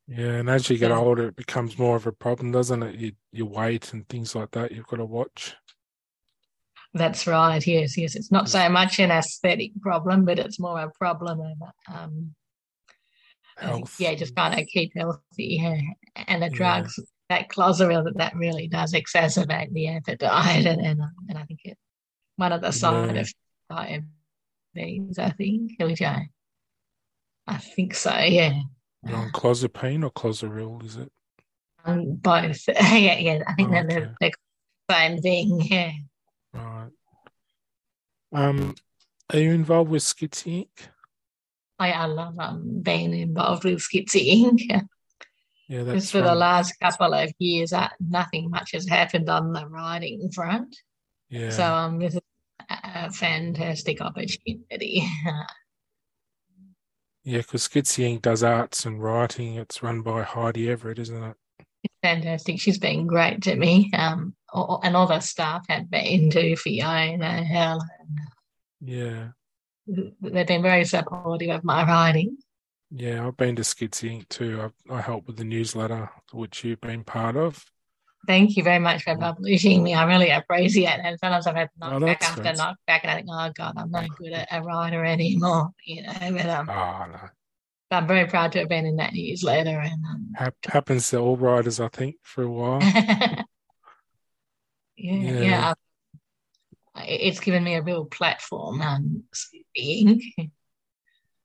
Yeah, 0.06 0.36
and 0.36 0.48
as 0.48 0.70
you 0.70 0.78
get 0.78 0.90
yeah. 0.90 0.98
older, 0.98 1.28
it 1.28 1.36
becomes 1.36 1.78
more 1.78 1.96
of 1.96 2.06
a 2.06 2.12
problem, 2.12 2.52
doesn't 2.52 2.82
it? 2.82 2.94
You, 2.94 3.12
your 3.32 3.48
weight 3.48 3.92
and 3.92 4.08
things 4.08 4.34
like 4.34 4.52
that, 4.52 4.72
you've 4.72 4.86
got 4.86 4.96
to 4.96 5.04
watch. 5.04 5.54
That's 6.94 7.26
right. 7.26 7.64
Yes, 7.66 7.98
yes. 7.98 8.14
It's 8.14 8.32
not 8.32 8.48
so 8.48 8.68
much 8.68 8.98
an 8.98 9.10
aesthetic 9.10 9.72
problem, 9.82 10.24
but 10.24 10.38
it's 10.38 10.58
more 10.58 10.80
a 10.80 10.90
problem 10.90 11.40
of 11.40 11.94
um, 11.94 12.34
health. 13.58 13.96
Yeah, 13.98 14.14
just 14.14 14.34
trying 14.34 14.56
to 14.56 14.64
keep 14.64 14.92
healthy. 14.96 15.58
Yeah. 15.60 15.80
And 16.26 16.42
the 16.42 16.48
drugs, 16.48 16.94
yeah. 16.96 17.04
that 17.28 17.48
clozaril, 17.48 18.10
that 18.16 18.34
really 18.34 18.68
does 18.68 18.94
exacerbate 18.94 19.72
the 19.72 19.88
appetite, 19.88 20.66
and 20.66 20.80
and, 20.80 21.00
and 21.28 21.38
I 21.38 21.42
think 21.44 21.60
it 21.64 21.76
one 22.36 22.52
of 22.52 22.62
the 22.62 22.70
side 22.70 23.14
yeah. 23.14 23.20
of 23.22 23.32
diabetes. 23.68 25.18
I 25.18 25.30
think, 25.30 25.72
which 25.80 26.02
I, 26.02 26.28
I 27.46 27.56
think 27.58 27.94
so. 27.94 28.16
Yeah. 28.16 28.60
You're 29.06 29.16
on 29.16 29.30
clozapine 29.30 30.04
or 30.04 30.10
clozaril, 30.10 30.84
is 30.84 30.96
it? 30.96 31.12
Um, 31.84 32.14
both. 32.16 32.62
yeah, 32.68 33.18
yeah. 33.18 33.42
I 33.46 33.54
think 33.54 33.68
oh, 33.70 33.84
they're 33.88 34.16
okay. 34.22 34.32
the 34.88 34.94
same 34.94 35.18
thing. 35.18 35.60
Yeah. 35.62 35.92
Right. 36.52 36.90
Um, 38.32 38.74
are 39.32 39.38
you 39.38 39.52
involved 39.52 39.90
with 39.90 40.02
Schizy 40.02 40.66
Inc? 40.66 40.88
I, 41.78 41.92
I 41.92 42.06
love 42.06 42.38
um, 42.38 42.80
being 42.82 43.14
involved 43.14 43.64
with 43.64 43.78
Schizy 43.78 44.44
Inc. 44.44 44.86
Yeah, 45.70 45.82
that's 45.82 46.10
for 46.10 46.22
the 46.22 46.34
last 46.34 46.80
couple 46.80 47.12
of 47.12 47.30
years, 47.38 47.74
uh, 47.74 47.90
nothing 48.00 48.48
much 48.48 48.72
has 48.72 48.88
happened 48.88 49.28
on 49.28 49.52
the 49.52 49.66
writing 49.66 50.30
front. 50.30 50.74
Yeah. 51.28 51.50
So 51.50 51.62
um, 51.62 51.98
this 51.98 52.14
is 52.14 52.22
a 52.70 53.10
fantastic 53.10 54.00
opportunity. 54.00 55.04
yeah, 57.24 57.38
because 57.38 57.68
Inc 57.68 58.22
does 58.22 58.42
arts 58.42 58.84
and 58.84 59.02
writing. 59.02 59.54
It's 59.54 59.82
run 59.82 60.02
by 60.02 60.22
Heidi 60.22 60.70
Everett, 60.70 60.98
isn't 60.98 61.22
it? 61.22 61.36
It's 61.84 61.94
fantastic. 62.02 62.60
She's 62.60 62.78
been 62.78 63.06
great 63.06 63.42
to 63.42 63.56
me. 63.56 63.90
Um, 63.96 64.34
and 64.52 64.96
all 64.96 65.06
the 65.06 65.20
staff 65.20 65.64
have 65.68 65.90
been 65.90 66.30
too, 66.30 66.56
Fiona, 66.56 67.24
and 67.24 67.46
Helen. 67.46 67.88
Yeah. 68.80 69.28
They've 69.86 70.46
been 70.46 70.62
very 70.62 70.84
supportive 70.84 71.50
of 71.50 71.64
my 71.64 71.86
writing. 71.86 72.38
Yeah, 72.90 73.26
I've 73.26 73.36
been 73.36 73.56
to 73.56 73.62
Inc 73.62 74.28
too. 74.28 74.72
I, 74.88 74.94
I 74.94 75.00
help 75.00 75.26
with 75.26 75.36
the 75.36 75.44
newsletter, 75.44 76.10
which 76.32 76.64
you've 76.64 76.80
been 76.80 77.04
part 77.04 77.36
of. 77.36 77.64
Thank 78.26 78.56
you 78.56 78.62
very 78.62 78.78
much 78.78 79.04
for 79.04 79.16
publishing 79.16 79.82
me. 79.82 79.94
I 79.94 80.04
really 80.04 80.30
appreciate 80.30 80.98
it. 80.98 81.00
And 81.04 81.18
sometimes 81.18 81.46
I've 81.46 81.56
had 81.56 81.70
knockback 81.80 82.18
oh, 82.20 82.26
after 82.26 82.42
knockback, 82.42 83.00
and 83.02 83.10
I 83.10 83.14
think, 83.14 83.28
oh 83.30 83.50
God, 83.54 83.74
I'm 83.76 83.90
not 83.90 84.08
good 84.16 84.32
at 84.32 84.48
a 84.50 84.62
writer 84.62 85.04
anymore. 85.04 85.70
You 85.84 86.02
know, 86.02 86.12
but 86.20 86.46
um, 86.46 86.68
oh, 86.68 87.06
no. 87.10 87.20
I'm 87.90 88.06
very 88.06 88.26
proud 88.26 88.52
to 88.52 88.58
have 88.60 88.68
been 88.68 88.84
in 88.84 88.96
that 88.96 89.14
newsletter. 89.14 89.80
And 89.80 90.04
um, 90.38 90.52
happens 90.64 91.08
to 91.10 91.18
all 91.18 91.36
writers, 91.36 91.80
I 91.80 91.88
think, 91.88 92.16
for 92.22 92.42
a 92.42 92.50
while. 92.50 92.80
yeah, 92.82 93.44
yeah. 94.96 95.40
yeah. 95.40 95.74
It's 96.96 97.40
given 97.40 97.64
me 97.64 97.76
a 97.76 97.82
real 97.82 98.04
platform. 98.04 98.82
Um, 98.82 99.24
speaking. 99.32 100.50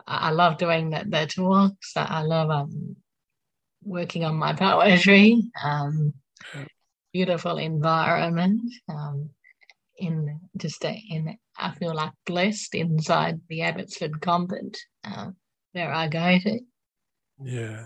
I 0.05 0.31
love 0.31 0.57
doing 0.57 0.89
the, 0.89 1.05
the 1.07 1.27
talks. 1.27 1.93
I 1.95 2.23
love 2.23 2.49
um, 2.49 2.97
working 3.83 4.25
on 4.25 4.35
my 4.35 4.53
poetry. 4.53 5.43
Um, 5.63 6.13
beautiful 7.11 7.57
environment. 7.57 8.61
Um, 8.89 9.29
in 9.97 10.39
just 10.57 10.83
a, 10.83 11.01
in, 11.09 11.37
I 11.57 11.71
feel 11.75 11.93
like 11.93 12.11
blessed 12.25 12.75
inside 12.75 13.41
the 13.47 13.61
Abbotsford 13.61 14.21
Convent 14.21 14.77
uh, 15.03 15.29
where 15.71 15.93
I 15.93 16.07
go 16.07 16.39
to. 16.39 16.59
Yeah, 17.43 17.85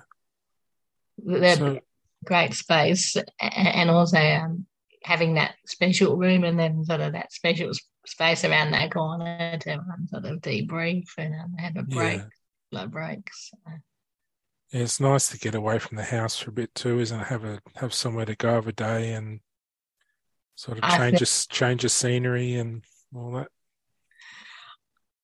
so, 1.55 1.79
great 2.25 2.53
space, 2.53 3.17
and 3.39 3.89
also 3.89 4.17
um, 4.17 4.65
having 5.03 5.35
that 5.35 5.55
special 5.65 6.15
room 6.17 6.43
and 6.43 6.59
then 6.59 6.83
sort 6.85 7.01
of 7.01 7.13
that 7.13 7.31
special 7.31 7.71
space 8.05 8.45
around 8.45 8.71
that 8.71 8.91
corner 8.91 9.57
to 9.59 9.73
um, 9.73 10.07
sort 10.07 10.25
of 10.25 10.41
debrief 10.41 11.05
and 11.17 11.33
um, 11.35 11.53
have 11.57 11.75
a 11.77 11.83
break, 11.83 12.21
yeah. 12.71 12.85
breaks. 12.85 13.51
So. 13.51 13.71
Yeah, 14.71 14.81
it's 14.81 14.99
nice 14.99 15.29
to 15.29 15.37
get 15.37 15.55
away 15.55 15.79
from 15.79 15.97
the 15.97 16.03
house 16.03 16.37
for 16.37 16.49
a 16.49 16.53
bit 16.53 16.75
too, 16.75 16.99
isn't 16.99 17.19
it? 17.19 17.27
Have 17.27 17.45
a 17.45 17.61
have 17.75 17.93
somewhere 17.93 18.25
to 18.25 18.35
go 18.35 18.57
of 18.57 18.67
a 18.67 18.73
day 18.73 19.13
and 19.13 19.39
sort 20.55 20.79
of 20.79 20.89
change 20.89 21.21
a, 21.21 21.47
change 21.49 21.85
of 21.85 21.91
scenery 21.91 22.55
and 22.55 22.83
all 23.15 23.31
that. 23.31 23.47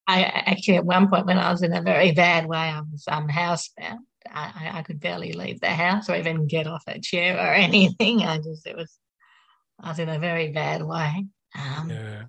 I 0.08 0.24
actually 0.24 0.78
at 0.78 0.86
one 0.86 1.10
point 1.10 1.26
when 1.26 1.38
I 1.38 1.52
was 1.52 1.62
in 1.62 1.74
a 1.74 1.82
very 1.82 2.12
bad 2.12 2.46
way, 2.46 2.58
I 2.58 2.82
was 2.82 3.04
um, 3.08 3.28
housebound. 3.28 4.00
I, 4.26 4.72
I 4.76 4.82
could 4.84 5.02
barely 5.02 5.34
leave 5.34 5.60
the 5.60 5.70
house 5.70 6.10
or 6.10 6.16
even 6.16 6.48
get 6.48 6.66
off 6.66 6.84
a 6.88 7.00
chair 7.00 7.36
or 7.38 7.54
anything. 7.54 8.22
I 8.22 8.38
just 8.38 8.66
it 8.66 8.78
was 8.78 8.98
I 9.82 9.90
was 9.90 10.00
in 10.00 10.10
a 10.10 10.20
very 10.20 10.52
bad 10.52 10.84
way. 10.84 11.26
Um, 11.58 11.90
yeah. 11.90 12.24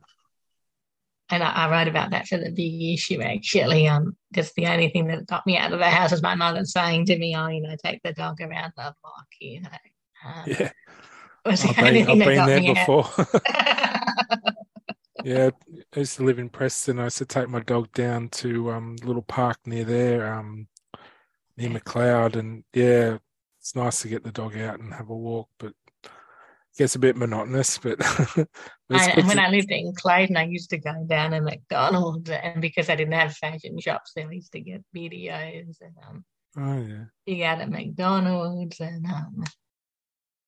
And 1.31 1.43
I, 1.43 1.51
I, 1.51 1.71
wrote 1.71 1.89
about 1.89 2.11
that 2.11 2.27
for 2.27 2.37
the 2.37 2.51
big 2.51 2.83
issue 2.83 3.23
actually. 3.23 3.89
Um, 3.89 4.17
just 4.35 4.55
the 4.57 4.67
only 4.67 4.91
thing 4.91 5.07
that 5.07 5.27
got 5.27 5.47
me 5.47 5.57
out 5.57 5.73
of 5.73 5.79
the 5.79 5.89
house 5.89 6.11
was 6.11 6.23
my 6.23 6.35
mother 6.35 6.65
saying 6.65 7.07
to 7.07 7.19
me, 7.19 7.35
"Oh, 7.35 7.49
you 7.49 7.63
know, 7.63 7.75
take 7.83 8.03
the 8.03 8.13
dog 8.13 8.41
around 8.41 8.73
the 8.77 8.95
block." 9.03 9.27
You 9.41 9.63
know. 9.63 9.69
Um, 10.25 10.45
yeah. 10.47 10.71
Was 11.47 11.63
the 11.63 11.69
I've 11.69 11.93
been, 11.93 12.09
I've 12.09 12.19
been 12.19 12.47
there 12.47 12.75
before. 12.75 13.07
yeah, 15.25 15.51
I 15.95 15.99
used 15.99 16.17
to 16.17 16.25
live 16.25 16.39
in 16.39 16.49
Preston. 16.49 16.99
I 16.99 17.05
used 17.05 17.19
to 17.19 17.27
take 17.27 17.51
my 17.51 17.61
dog 17.61 17.93
down 17.93 18.31
to 18.31 18.71
um 18.71 18.97
little 19.05 19.23
park 19.23 19.59
near 19.67 19.85
there, 19.85 20.33
um, 20.33 20.69
near 21.59 21.69
Macleod, 21.69 22.37
and 22.37 22.65
yeah, 22.73 23.19
it's 23.61 23.77
nice 23.77 24.01
to 24.03 24.09
get 24.09 24.25
the 24.25 24.33
dog 24.33 24.57
out 24.57 24.81
and 24.81 24.95
have 24.95 25.11
a 25.11 25.15
walk, 25.15 25.49
but 25.59 25.75
gets 26.77 26.95
a 26.95 26.99
bit 26.99 27.17
monotonous, 27.17 27.79
but. 27.79 27.99
and 28.91 29.27
when. 29.27 29.39
I 29.39 29.49
lived 29.49 29.71
in 29.71 29.93
Clayton, 29.95 30.37
I 30.37 30.45
used 30.45 30.71
to 30.71 30.79
go 30.79 30.93
down 31.07 31.33
to 31.33 31.41
McDonald's, 31.41 32.31
and 32.31 32.61
because 32.61 32.89
I 32.89 32.97
didn't 32.97 33.15
have 33.15 33.37
fashion 33.37 33.79
shops 33.81 34.13
there, 34.15 34.29
I 34.29 34.33
used 34.33 34.53
to 34.53 34.61
get 34.61 34.85
videos 34.95 35.77
and 35.81 35.95
um, 36.09 36.25
oh 36.59 36.81
yeah, 36.81 37.05
you 37.27 37.39
got 37.43 37.61
at 37.61 37.71
McDonald's 37.71 38.81
and 38.81 39.07
um, 39.07 39.45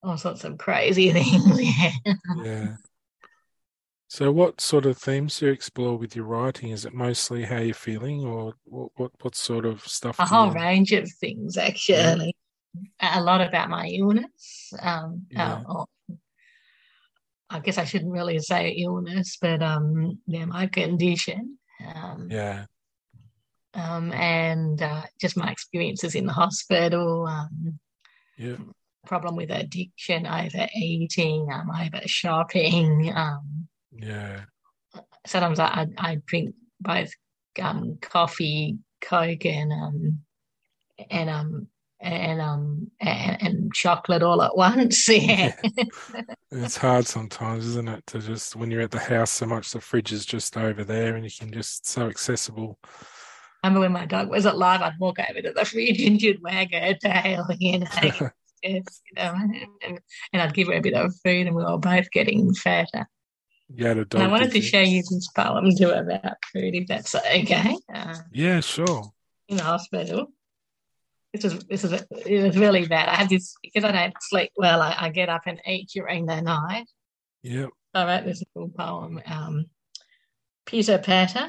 all 0.02 0.16
sorts 0.16 0.44
of 0.44 0.58
crazy 0.58 1.10
things. 1.12 1.62
yeah. 1.62 1.90
yeah. 2.44 2.76
So, 4.08 4.30
what 4.30 4.60
sort 4.60 4.86
of 4.86 4.96
themes 4.96 5.38
do 5.38 5.46
you 5.46 5.52
explore 5.52 5.96
with 5.98 6.14
your 6.14 6.26
writing? 6.26 6.70
Is 6.70 6.84
it 6.84 6.94
mostly 6.94 7.44
how 7.44 7.58
you're 7.58 7.74
feeling, 7.74 8.24
or 8.24 8.54
what 8.64 8.90
what, 8.94 9.10
what 9.20 9.34
sort 9.34 9.66
of 9.66 9.86
stuff? 9.86 10.18
A 10.20 10.24
whole 10.24 10.50
range 10.50 10.92
of 10.92 11.10
things, 11.20 11.56
actually. 11.56 12.34
Yeah. 13.00 13.20
A 13.20 13.22
lot 13.22 13.40
about 13.40 13.70
my 13.70 13.86
illness, 13.88 14.72
um, 14.80 15.26
yeah. 15.30 15.62
uh, 15.68 15.84
I 17.56 17.60
guess 17.60 17.78
I 17.78 17.84
shouldn't 17.84 18.12
really 18.12 18.38
say 18.38 18.70
illness, 18.70 19.38
but 19.40 19.62
um, 19.62 20.18
yeah, 20.26 20.44
my 20.44 20.66
condition. 20.66 21.58
Um, 21.94 22.28
yeah. 22.30 22.66
Um, 23.74 24.12
and 24.12 24.80
uh, 24.80 25.02
just 25.20 25.36
my 25.36 25.50
experiences 25.50 26.14
in 26.14 26.26
the 26.26 26.32
hospital. 26.32 27.26
Um, 27.26 27.78
yeah. 28.36 28.56
Problem 29.06 29.36
with 29.36 29.50
addiction, 29.50 30.26
overeating, 30.26 31.48
um, 31.52 31.70
over 31.70 32.00
shopping. 32.06 33.12
Um, 33.14 33.68
yeah. 33.92 34.40
Sometimes 35.26 35.58
I, 35.58 35.86
I 35.96 36.18
drink 36.26 36.54
both 36.80 37.10
um, 37.60 37.98
coffee, 38.02 38.78
Coke, 39.00 39.46
and 39.46 39.72
um, 39.72 40.20
and 41.10 41.30
um, 41.30 41.68
and 42.00 42.40
um 42.40 42.90
and, 43.00 43.42
and, 43.42 43.74
chocolate 43.74 44.22
all 44.22 44.42
at 44.42 44.56
once. 44.56 45.08
Yeah. 45.08 45.54
yeah. 45.62 46.22
It's 46.50 46.76
hard 46.76 47.06
sometimes, 47.06 47.66
isn't 47.66 47.88
it? 47.88 48.06
To 48.08 48.18
just 48.20 48.56
when 48.56 48.70
you're 48.70 48.82
at 48.82 48.90
the 48.90 48.98
house 48.98 49.32
so 49.32 49.46
much 49.46 49.72
the 49.72 49.80
fridge 49.80 50.12
is 50.12 50.24
just 50.24 50.56
over 50.56 50.84
there 50.84 51.16
and 51.16 51.24
you 51.24 51.30
can 51.36 51.52
just 51.52 51.86
so 51.86 52.06
accessible. 52.08 52.78
I 53.62 53.68
remember 53.68 53.80
when 53.80 53.92
my 53.92 54.06
dog 54.06 54.30
was 54.30 54.44
alive, 54.44 54.82
I'd 54.82 54.98
walk 55.00 55.18
over 55.18 55.40
to 55.42 55.52
the 55.52 55.64
fridge 55.64 56.00
and 56.02 56.20
she'd 56.20 56.42
wag 56.42 56.72
her 56.74 56.94
tail, 56.94 57.46
you 57.58 57.80
know. 57.80 57.88
yes, 58.02 58.30
you 58.62 58.82
know, 59.16 59.34
and, 59.82 60.00
and, 60.32 60.42
I'd 60.42 60.54
give 60.54 60.68
her 60.68 60.74
a 60.74 60.80
bit 60.80 60.94
of 60.94 61.12
food 61.24 61.46
and 61.46 61.56
we 61.56 61.64
were 61.64 61.78
both 61.78 62.10
getting 62.12 62.54
fatter. 62.54 63.08
Yeah, 63.74 63.94
the 63.94 64.04
dog. 64.04 64.20
And 64.20 64.30
I 64.30 64.32
wanted 64.32 64.52
to 64.52 64.62
show 64.62 64.80
you 64.80 65.02
this 65.02 65.28
poem 65.34 65.74
too 65.76 65.90
about 65.90 66.36
food, 66.52 66.74
if 66.74 66.86
that's 66.86 67.14
okay. 67.14 67.76
Uh, 67.92 68.16
yeah, 68.32 68.60
sure. 68.60 69.10
In 69.48 69.56
the 69.56 69.64
hospital 69.64 70.28
this 71.42 71.52
is 71.52 71.64
this 71.64 71.84
is 71.84 71.92
it 71.92 72.42
was 72.42 72.58
really 72.58 72.86
bad. 72.86 73.08
I 73.08 73.14
had 73.14 73.28
this 73.28 73.54
because 73.62 73.84
I 73.84 73.92
don't 73.92 74.14
sleep 74.20 74.52
well. 74.56 74.80
I, 74.82 74.96
I 74.98 75.08
get 75.10 75.28
up 75.28 75.42
and 75.46 75.60
eat 75.66 75.90
during 75.94 76.26
the 76.26 76.40
night. 76.40 76.86
So 77.94 78.02
I 78.02 78.16
wrote 78.16 78.24
this 78.26 78.42
little 78.54 78.70
poem, 78.70 79.20
um, 79.26 79.66
Pitter 80.66 80.98
Patter. 80.98 81.48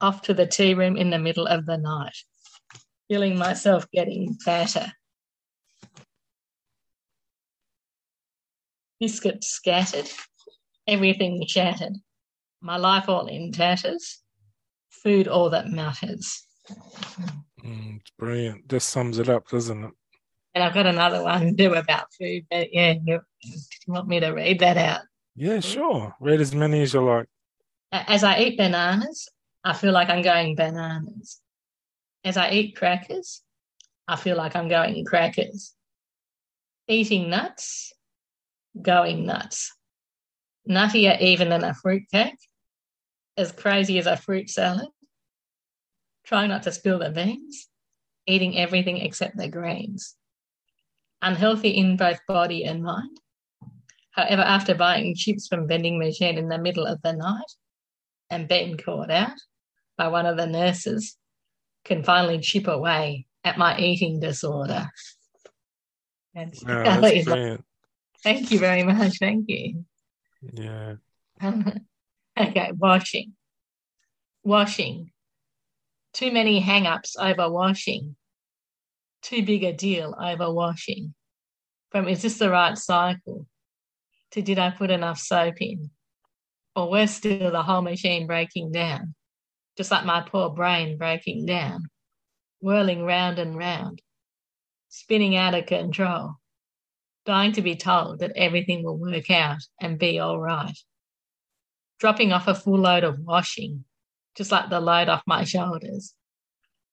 off 0.00 0.22
to 0.22 0.34
the 0.34 0.46
tea 0.46 0.74
room 0.74 0.96
in 0.96 1.10
the 1.10 1.18
middle 1.18 1.46
of 1.46 1.66
the 1.66 1.78
night, 1.78 2.16
feeling 3.08 3.38
myself 3.38 3.90
getting 3.92 4.34
fatter. 4.44 4.92
Biscuits 9.00 9.48
scattered, 9.48 10.08
everything 10.86 11.44
shattered, 11.46 11.94
my 12.62 12.76
life 12.76 13.08
all 13.08 13.26
in 13.26 13.52
tatters, 13.52 14.22
food 14.90 15.28
all 15.28 15.50
that 15.50 15.68
matters. 15.68 16.46
Mm, 17.66 18.00
it's 18.00 18.10
brilliant. 18.18 18.68
Just 18.68 18.88
sums 18.90 19.18
it 19.18 19.28
up, 19.28 19.48
doesn't 19.48 19.84
it? 19.84 19.90
And 20.54 20.64
I've 20.64 20.74
got 20.74 20.86
another 20.86 21.22
one 21.22 21.56
too 21.56 21.74
about 21.74 22.12
food, 22.14 22.46
but 22.50 22.72
yeah, 22.72 22.94
you, 23.04 23.20
you 23.42 23.58
want 23.88 24.08
me 24.08 24.20
to 24.20 24.30
read 24.30 24.60
that 24.60 24.76
out? 24.76 25.00
Yeah, 25.34 25.60
sure. 25.60 26.14
Read 26.20 26.40
as 26.40 26.54
many 26.54 26.80
as 26.82 26.94
you 26.94 27.02
like. 27.02 27.26
As 27.92 28.24
I 28.24 28.38
eat 28.40 28.56
bananas, 28.56 29.28
I 29.62 29.74
feel 29.74 29.92
like 29.92 30.08
I'm 30.08 30.22
going 30.22 30.54
bananas. 30.54 31.40
As 32.24 32.36
I 32.36 32.50
eat 32.50 32.76
crackers, 32.76 33.42
I 34.08 34.16
feel 34.16 34.36
like 34.36 34.56
I'm 34.56 34.68
going 34.68 35.04
crackers. 35.04 35.74
Eating 36.88 37.28
nuts, 37.28 37.92
going 38.80 39.26
nuts. 39.26 39.74
Nuttier 40.68 41.20
even 41.20 41.50
than 41.50 41.64
a 41.64 41.74
fruit 41.74 42.04
cake, 42.10 42.38
as 43.36 43.52
crazy 43.52 43.98
as 43.98 44.06
a 44.06 44.16
fruit 44.16 44.48
salad. 44.48 44.88
Try 46.26 46.48
not 46.48 46.64
to 46.64 46.72
spill 46.72 46.98
the 46.98 47.10
beans, 47.10 47.68
eating 48.26 48.58
everything 48.58 48.98
except 48.98 49.36
the 49.36 49.48
grains. 49.48 50.16
Unhealthy 51.22 51.70
in 51.70 51.96
both 51.96 52.18
body 52.26 52.64
and 52.64 52.82
mind. 52.82 53.20
However, 54.10 54.42
after 54.42 54.74
buying 54.74 55.14
chips 55.14 55.46
from 55.46 55.68
vending 55.68 55.98
machine 55.98 56.36
in 56.36 56.48
the 56.48 56.58
middle 56.58 56.84
of 56.86 57.00
the 57.02 57.12
night 57.12 57.52
and 58.28 58.48
being 58.48 58.76
caught 58.76 59.10
out 59.10 59.38
by 59.96 60.08
one 60.08 60.26
of 60.26 60.36
the 60.36 60.46
nurses, 60.46 61.16
can 61.84 62.02
finally 62.02 62.40
chip 62.40 62.66
away 62.66 63.26
at 63.44 63.56
my 63.56 63.78
eating 63.78 64.18
disorder. 64.18 64.90
And 66.34 66.52
no, 66.66 66.82
that's 66.82 67.24
brilliant. 67.24 67.64
Thank 68.24 68.50
you 68.50 68.58
very 68.58 68.82
much. 68.82 69.18
Thank 69.18 69.48
you. 69.48 69.84
Yeah. 70.42 70.96
okay, 71.44 72.72
washing. 72.76 73.34
Washing. 74.42 75.12
Too 76.16 76.32
many 76.32 76.60
hang 76.60 76.86
ups 76.86 77.14
over 77.18 77.50
washing. 77.50 78.16
Too 79.20 79.44
big 79.44 79.64
a 79.64 79.74
deal 79.74 80.14
over 80.18 80.50
washing. 80.50 81.12
From 81.90 82.08
is 82.08 82.22
this 82.22 82.38
the 82.38 82.48
right 82.48 82.78
cycle? 82.78 83.46
To 84.30 84.40
did 84.40 84.58
I 84.58 84.70
put 84.70 84.90
enough 84.90 85.18
soap 85.18 85.60
in? 85.60 85.90
Or 86.74 86.90
worse 86.90 87.10
still, 87.10 87.50
the 87.50 87.62
whole 87.62 87.82
machine 87.82 88.26
breaking 88.26 88.72
down, 88.72 89.14
just 89.76 89.90
like 89.90 90.06
my 90.06 90.22
poor 90.22 90.48
brain 90.48 90.96
breaking 90.96 91.44
down, 91.44 91.90
whirling 92.60 93.02
round 93.02 93.38
and 93.38 93.54
round, 93.54 94.00
spinning 94.88 95.36
out 95.36 95.52
of 95.54 95.66
control 95.66 96.36
dying 97.26 97.52
to 97.52 97.60
be 97.60 97.76
told 97.76 98.20
that 98.20 98.32
everything 98.36 98.82
will 98.82 98.96
work 98.96 99.30
out 99.30 99.58
and 99.82 99.98
be 99.98 100.18
all 100.18 100.40
right. 100.40 100.78
Dropping 102.00 102.32
off 102.32 102.48
a 102.48 102.54
full 102.54 102.78
load 102.78 103.04
of 103.04 103.18
washing, 103.18 103.84
just 104.36 104.52
like 104.52 104.70
the 104.70 104.80
load 104.80 105.08
off 105.08 105.22
my 105.26 105.44
shoulders. 105.54 106.14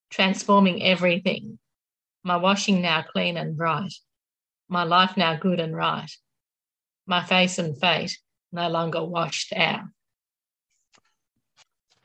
Transforming 0.09 0.83
everything. 0.83 1.59
My 2.23 2.37
washing 2.37 2.81
now 2.81 3.01
clean 3.01 3.37
and 3.37 3.57
bright. 3.57 3.93
My 4.69 4.83
life 4.83 5.17
now 5.17 5.35
good 5.35 5.59
and 5.59 5.75
right. 5.75 6.09
My 7.05 7.23
face 7.23 7.59
and 7.59 7.77
fate 7.79 8.17
no 8.51 8.69
longer 8.69 9.03
washed 9.03 9.53
out. 9.53 9.85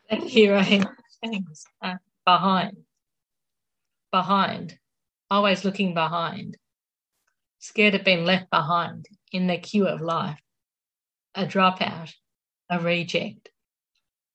Thank 0.09 0.35
you, 0.35 0.55
Ray. 0.55 0.83
Thanks. 1.23 1.65
Uh, 1.83 1.95
behind. 2.25 2.79
Behind. 4.11 4.79
Always 5.31 5.65
looking 5.65 5.93
behind 5.93 6.57
scared 7.59 7.95
of 7.95 8.05
being 8.05 8.25
left 8.25 8.51
behind 8.51 9.07
in 9.33 9.47
the 9.47 9.59
queue 9.59 9.87
of 9.87 10.01
life, 10.01 10.41
a 11.35 11.45
dropout, 11.45 12.13
a 12.71 12.79
reject, 12.79 13.51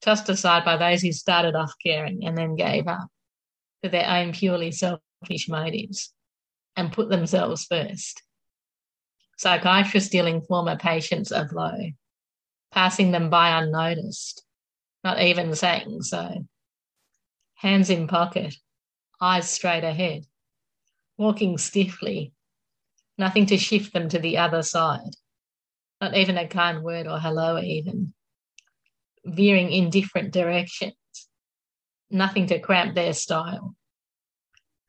tossed 0.04 0.28
aside 0.30 0.66
by 0.66 0.76
those 0.76 1.02
who 1.02 1.12
started 1.12 1.56
off 1.56 1.74
caring 1.84 2.26
and 2.26 2.38
then 2.38 2.56
gave 2.56 2.88
up 2.88 3.08
for 3.82 3.90
their 3.90 4.08
own 4.08 4.34
purely 4.34 4.72
selfish 4.72 5.48
motives 5.48 6.14
and 6.76 6.92
put 6.92 7.10
themselves 7.10 7.66
first. 7.66 8.22
Psychiatrists 9.38 10.10
dealing 10.10 10.42
former 10.42 10.76
patients 10.76 11.32
of 11.32 11.52
low, 11.54 11.92
passing 12.72 13.12
them 13.12 13.30
by 13.30 13.58
unnoticed, 13.62 14.44
not 15.04 15.22
even 15.22 15.56
saying 15.56 16.02
so. 16.02 16.46
Hands 17.56 17.90
in 17.90 18.08
pocket, 18.08 18.56
eyes 19.22 19.50
straight 19.50 19.84
ahead, 19.84 20.26
walking 21.18 21.58
stiffly 21.58 22.34
nothing 23.18 23.46
to 23.46 23.58
shift 23.58 23.94
them 23.94 24.10
to 24.10 24.20
the 24.20 24.38
other 24.38 24.64
side, 24.64 25.16
not 26.02 26.16
even 26.16 26.38
a 26.38 26.48
kind 26.48 26.84
word 26.84 27.08
or 27.08 27.20
hello, 27.20 27.60
even 27.60 28.14
veering 29.26 29.72
in 29.72 29.90
different 29.90 30.32
directions, 30.32 30.94
nothing 32.10 32.48
to 32.48 32.60
cramp 32.60 32.96
their 32.96 33.14
style 33.14 33.76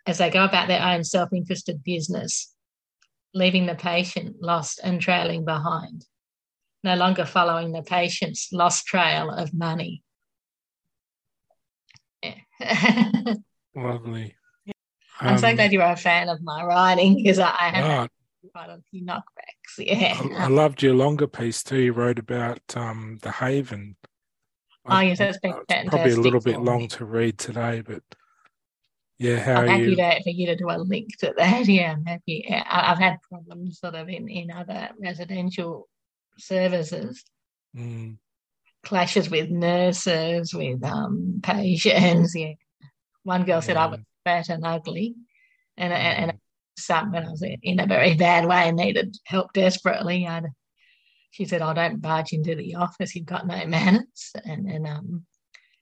as 0.07 0.18
they 0.18 0.31
go 0.31 0.44
about 0.44 0.68
their 0.68 0.83
own 0.83 1.05
self 1.05 1.33
interested 1.33 1.83
business, 1.83 2.53
leaving 3.33 3.66
the 3.66 3.75
patient 3.75 4.37
lost 4.40 4.81
and 4.83 5.01
trailing 5.01 5.44
behind, 5.44 6.05
no 6.83 6.94
longer 6.94 7.25
following 7.25 7.73
the 7.73 7.83
patient's 7.83 8.49
lost 8.53 8.87
trail 8.87 9.31
of 9.31 9.55
money. 9.55 10.03
Yeah. 12.23 12.35
Lovely. 13.75 14.35
I'm 15.20 15.35
um, 15.35 15.38
so 15.38 15.55
glad 15.55 15.73
you're 15.73 15.83
a 15.83 15.97
fan 15.97 16.29
of 16.29 16.42
my 16.42 16.64
writing 16.64 17.16
because 17.16 17.38
I, 17.38 17.51
I 17.51 17.70
have 17.70 18.11
quite 18.53 18.68
a 18.68 18.81
few 18.90 19.05
knockbacks. 19.05 19.79
Yeah, 19.79 20.20
I, 20.38 20.44
I, 20.44 20.47
loved 20.49 20.83
your 20.83 20.94
longer 20.94 21.27
piece 21.27 21.62
too. 21.62 21.81
You 21.81 21.92
wrote 21.92 22.18
about 22.18 22.61
um, 22.77 23.18
the 23.23 23.31
Haven. 23.31 23.97
Oh 24.87 25.01
yes, 25.01 25.18
that's 25.18 25.38
been 25.38 25.53
fantastic. 25.53 25.90
Probably 25.90 26.12
a 26.12 26.16
little 26.16 26.40
bit 26.40 26.61
long 26.61 26.88
to 26.88 27.05
read 27.05 27.38
today, 27.38 27.81
but 27.81 28.03
yeah, 29.18 29.38
how 29.38 29.62
I'm 29.62 29.68
happy 29.68 29.83
you... 29.85 29.97
to, 29.97 30.23
for 30.23 30.31
you 30.31 30.47
to 30.47 30.57
do 30.57 30.70
a 30.70 30.79
link 30.79 31.16
to 31.18 31.33
that. 31.37 31.66
Yeah, 31.66 31.92
I'm 31.92 32.05
happy. 32.05 32.47
I, 32.51 32.88
have 32.88 32.99
had 32.99 33.18
problems 33.31 33.81
sort 33.81 33.94
of 33.94 34.09
in, 34.09 34.29
in 34.29 34.51
other 34.51 34.90
residential 35.01 35.88
services. 36.38 37.25
Mm. 37.77 38.18
Clashes 38.85 39.31
with 39.31 39.51
nurses, 39.51 40.53
with 40.53 40.85
um, 40.85 41.40
patients. 41.42 42.35
Yeah, 42.35 42.53
one 43.23 43.44
girl 43.44 43.62
said 43.62 43.79
I 43.79 43.87
was 43.87 44.01
fat 44.25 44.51
and 44.51 44.66
ugly, 44.66 45.14
and 45.79 45.92
and, 45.92 46.31
and 46.31 46.38
some 46.77 47.12
when 47.12 47.25
I 47.25 47.31
was 47.31 47.42
in 47.62 47.81
a 47.81 47.87
very 47.87 48.14
bad 48.14 48.47
way 48.47 48.68
and 48.68 48.77
needed 48.77 49.16
help 49.25 49.53
desperately. 49.55 50.27
I'd, 50.27 50.44
she 51.35 51.47
said, 51.47 51.62
"I 51.62 51.73
oh, 51.73 51.75
don't 51.75 52.01
barge 52.01 52.33
into 52.33 52.55
the 52.55 52.77
office. 52.77 53.16
You've 53.16 53.27
got 53.27 53.44
no 53.44 53.66
manners, 53.66 54.33
and 54.44 54.70
and 54.70 54.87
um 54.87 55.27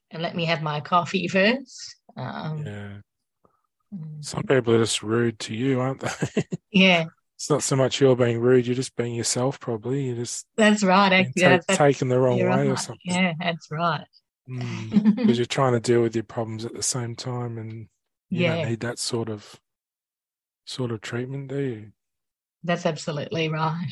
and 0.09 0.23
let 0.23 0.35
me 0.35 0.45
have 0.45 0.63
my 0.63 0.79
coffee 0.79 1.27
first. 1.27 1.95
Um, 2.17 2.65
yeah. 2.65 2.93
Mm. 3.93 4.25
Some 4.25 4.43
people 4.43 4.73
are 4.73 4.79
just 4.79 5.03
rude 5.03 5.37
to 5.41 5.53
you, 5.53 5.79
aren't 5.79 5.99
they? 5.99 6.43
yeah. 6.71 7.05
It's 7.35 7.51
not 7.51 7.61
so 7.61 7.75
much 7.75 8.01
you're 8.01 8.15
being 8.15 8.39
rude; 8.39 8.65
you're 8.65 8.75
just 8.75 8.95
being 8.95 9.13
yourself. 9.13 9.59
Probably 9.59 10.05
you're 10.05 10.15
just 10.15 10.47
that's 10.57 10.83
right. 10.83 11.13
Actually, 11.13 11.41
take, 11.43 11.61
that's, 11.67 11.77
taken 11.77 12.09
the 12.09 12.19
wrong 12.19 12.39
way 12.39 12.45
right. 12.45 12.67
or 12.67 12.77
something. 12.77 12.99
Yeah, 13.03 13.33
that's 13.39 13.67
right. 13.69 14.07
Because 14.47 14.67
mm. 14.67 15.35
you're 15.37 15.45
trying 15.45 15.73
to 15.73 15.79
deal 15.79 16.01
with 16.01 16.15
your 16.15 16.23
problems 16.23 16.65
at 16.65 16.73
the 16.73 16.81
same 16.81 17.15
time, 17.15 17.59
and 17.59 17.89
you 18.31 18.41
yeah. 18.41 18.55
don't 18.55 18.69
need 18.69 18.79
that 18.79 18.97
sort 18.97 19.29
of 19.29 19.59
sort 20.65 20.91
of 20.91 21.01
treatment, 21.01 21.49
do 21.49 21.59
you? 21.59 21.91
That's 22.63 22.87
absolutely 22.87 23.49
right. 23.49 23.91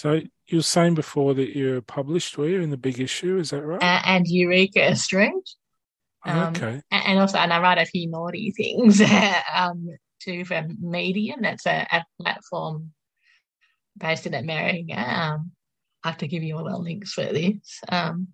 So 0.00 0.22
you 0.46 0.56
were 0.56 0.62
saying 0.62 0.94
before 0.94 1.34
that 1.34 1.54
you're 1.54 1.82
published, 1.82 2.38
were 2.38 2.48
you, 2.48 2.62
in 2.62 2.70
the 2.70 2.78
big 2.78 2.98
issue? 3.00 3.36
Is 3.36 3.50
that 3.50 3.62
right? 3.62 3.82
Uh, 3.82 4.00
and 4.06 4.26
Eureka 4.26 4.96
Street. 4.96 5.50
Um, 6.24 6.54
okay. 6.56 6.80
And 6.90 7.18
also, 7.18 7.36
and 7.36 7.52
I 7.52 7.60
write 7.60 7.76
a 7.76 7.84
few 7.84 8.08
naughty 8.08 8.50
things 8.56 9.02
um, 9.54 9.90
too 10.18 10.46
for 10.46 10.66
Medium. 10.80 11.42
That's 11.42 11.66
a, 11.66 11.86
a 11.92 12.04
platform 12.18 12.92
based 13.98 14.26
in 14.26 14.32
America. 14.32 14.98
Um, 14.98 15.50
I 16.02 16.08
have 16.08 16.18
to 16.18 16.28
give 16.28 16.44
you 16.44 16.56
all 16.56 16.64
the 16.64 16.78
links 16.78 17.12
for 17.12 17.24
this. 17.24 17.82
Um, 17.90 18.28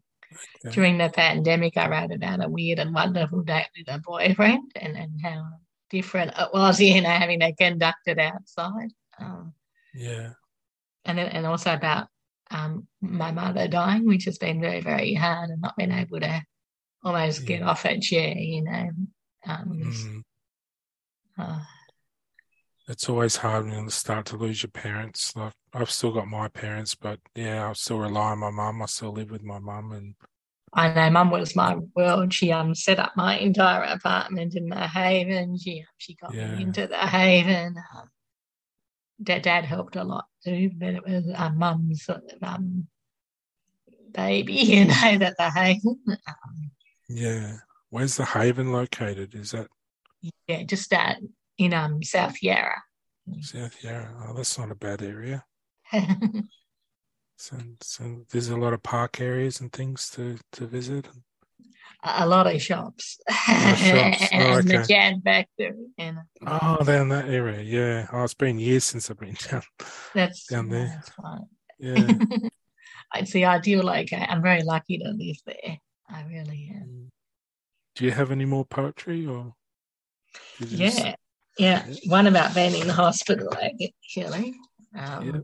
okay. 0.65 0.73
During 0.73 0.99
the 0.99 1.09
pandemic, 1.09 1.77
I 1.77 1.89
wrote 1.89 2.13
about 2.13 2.45
a 2.45 2.49
weird 2.49 2.79
and 2.79 2.95
wonderful 2.95 3.43
date 3.43 3.71
with 3.77 3.93
a 3.93 3.99
boyfriend 3.99 4.71
and, 4.77 4.97
and 4.97 5.21
how 5.21 5.49
different 5.91 6.31
it 6.39 6.49
was, 6.55 6.81
you 6.81 7.01
know, 7.01 7.09
having 7.09 7.41
to 7.41 7.53
conducted 7.57 8.21
outside. 8.21 8.93
Um, 9.19 9.53
yeah. 9.93 10.35
And 11.07 11.19
and 11.19 11.47
also 11.47 11.73
about 11.73 12.09
um, 12.51 12.87
my 13.01 13.33
mother 13.33 13.69
dying, 13.69 14.07
which 14.07 14.25
has 14.25 14.39
been 14.39 14.61
very, 14.61 14.81
very 14.81 15.15
hard 15.15 15.51
and 15.51 15.61
not 15.61 15.77
being 15.77 15.93
able 15.93 16.21
to 16.21 16.43
almost 17.03 17.41
yeah. 17.43 17.47
get 17.47 17.63
off 17.63 17.83
her 17.83 17.99
chair, 17.99 18.37
you 18.37 18.63
know. 18.63 18.91
Um, 19.47 19.81
mm. 19.85 20.23
uh, 21.39 21.61
it's 22.89 23.09
always 23.09 23.37
hard 23.37 23.67
when 23.67 23.85
you 23.85 23.91
start 23.91 24.27
to 24.27 24.37
lose 24.37 24.63
your 24.63 24.71
parents. 24.71 25.35
Like 25.35 25.53
I've 25.75 25.91
still 25.91 26.13
got 26.13 26.29
my 26.29 26.49
parents, 26.49 26.95
but 26.95 27.19
yeah, 27.35 27.69
I 27.69 27.73
still 27.73 27.99
rely 27.99 28.33
on 28.33 28.39
my 28.39 28.51
mum. 28.51 28.83
I 28.83 28.87
still 28.87 29.13
live 29.13 29.31
with 29.31 29.43
my 29.43 29.59
mum, 29.59 29.93
and 29.93 30.15
I 30.73 30.93
know 30.93 31.11
mum 31.11 31.31
was 31.31 31.57
my 31.57 31.77
world. 31.95 32.33
She 32.33 32.53
um 32.53 32.75
set 32.75 32.99
up 32.99 33.13
my 33.17 33.39
entire 33.39 33.83
apartment 33.83 34.55
in 34.55 34.69
the 34.69 34.87
Haven. 34.87 35.59
She 35.59 35.85
she 35.99 36.15
got 36.15 36.35
Yeah. 36.35 36.55
me 36.55 36.63
into 36.63 36.87
the 36.87 36.99
Haven. 36.99 37.77
Um, 37.97 38.09
dad, 39.23 39.43
dad 39.43 39.65
helped 39.65 39.97
a 39.97 40.05
lot 40.05 40.27
too, 40.45 40.71
but 40.77 40.95
it 40.95 41.07
was 41.07 41.25
uh, 41.35 41.51
mum's 41.51 42.09
um 42.43 42.87
baby, 44.13 44.53
you 44.55 44.85
know, 44.87 45.19
that 45.19 45.37
the 45.39 45.51
Haven. 45.51 45.99
Um, 46.09 46.71
Yeah. 47.09 47.59
Where's 47.91 48.17
the 48.17 48.25
Haven 48.25 48.73
located? 48.73 49.35
Is 49.35 49.53
that 49.53 49.69
yeah, 50.49 50.63
just 50.65 50.93
uh, 50.93 51.15
in 51.59 51.73
um 51.73 52.03
South 52.03 52.43
Yarra. 52.43 52.83
South 53.41 53.83
Yarra? 53.83 54.15
Oh, 54.27 54.35
that's 54.35 54.59
not 54.59 54.71
a 54.71 54.75
bad 54.75 55.03
area. 55.03 55.45
So, 57.39 57.59
so 57.83 58.25
there's 58.31 58.49
a 58.49 58.57
lot 58.57 58.73
of 58.73 58.83
park 58.83 59.21
areas 59.21 59.61
and 59.61 59.71
things 59.71 60.09
to, 60.11 60.39
to 60.53 60.67
visit. 60.67 61.07
A 62.03 62.27
lot 62.27 62.47
of 62.47 62.61
shops, 62.63 63.19
of 63.29 63.35
shops. 63.79 64.29
Oh, 64.33 64.59
and 64.59 64.69
the 64.69 64.79
okay. 64.79 64.87
jam 64.89 65.23
factory, 65.23 65.87
and 65.99 66.19
Oh, 66.47 66.79
down 66.85 67.09
that 67.11 67.29
area. 67.29 67.61
Yeah. 67.63 68.07
Oh, 68.13 68.25
it's 68.25 68.35
been 68.35 68.59
years 68.59 68.85
since 68.85 69.11
I've 69.11 69.19
been 69.19 69.37
down. 69.51 69.63
that's 70.15 70.47
Down 70.47 70.69
there. 70.69 70.87
That's 70.95 71.09
fine. 71.11 71.47
Yeah. 71.79 72.09
it's 73.17 73.33
the 73.33 73.45
ideal 73.47 73.85
location. 73.85 74.27
I'm 74.29 74.43
very 74.43 74.63
lucky 74.63 74.99
to 74.99 75.09
live 75.11 75.37
there. 75.47 75.79
I 76.09 76.23
really 76.25 76.71
am. 76.75 77.11
Do 77.97 78.05
you 78.05 78.11
have 78.13 78.31
any 78.31 78.45
more 78.45 78.65
poetry 78.65 79.27
or? 79.27 79.55
you 80.59 80.67
just- 80.77 80.99
Yeah, 80.99 81.15
yeah. 81.59 81.87
One 82.07 82.27
about 82.27 82.55
being 82.55 82.75
in 82.81 82.87
the 82.87 82.93
hospital, 82.93 83.49
actually. 83.55 84.55
Um, 84.97 85.27
Yeah. 85.27 85.41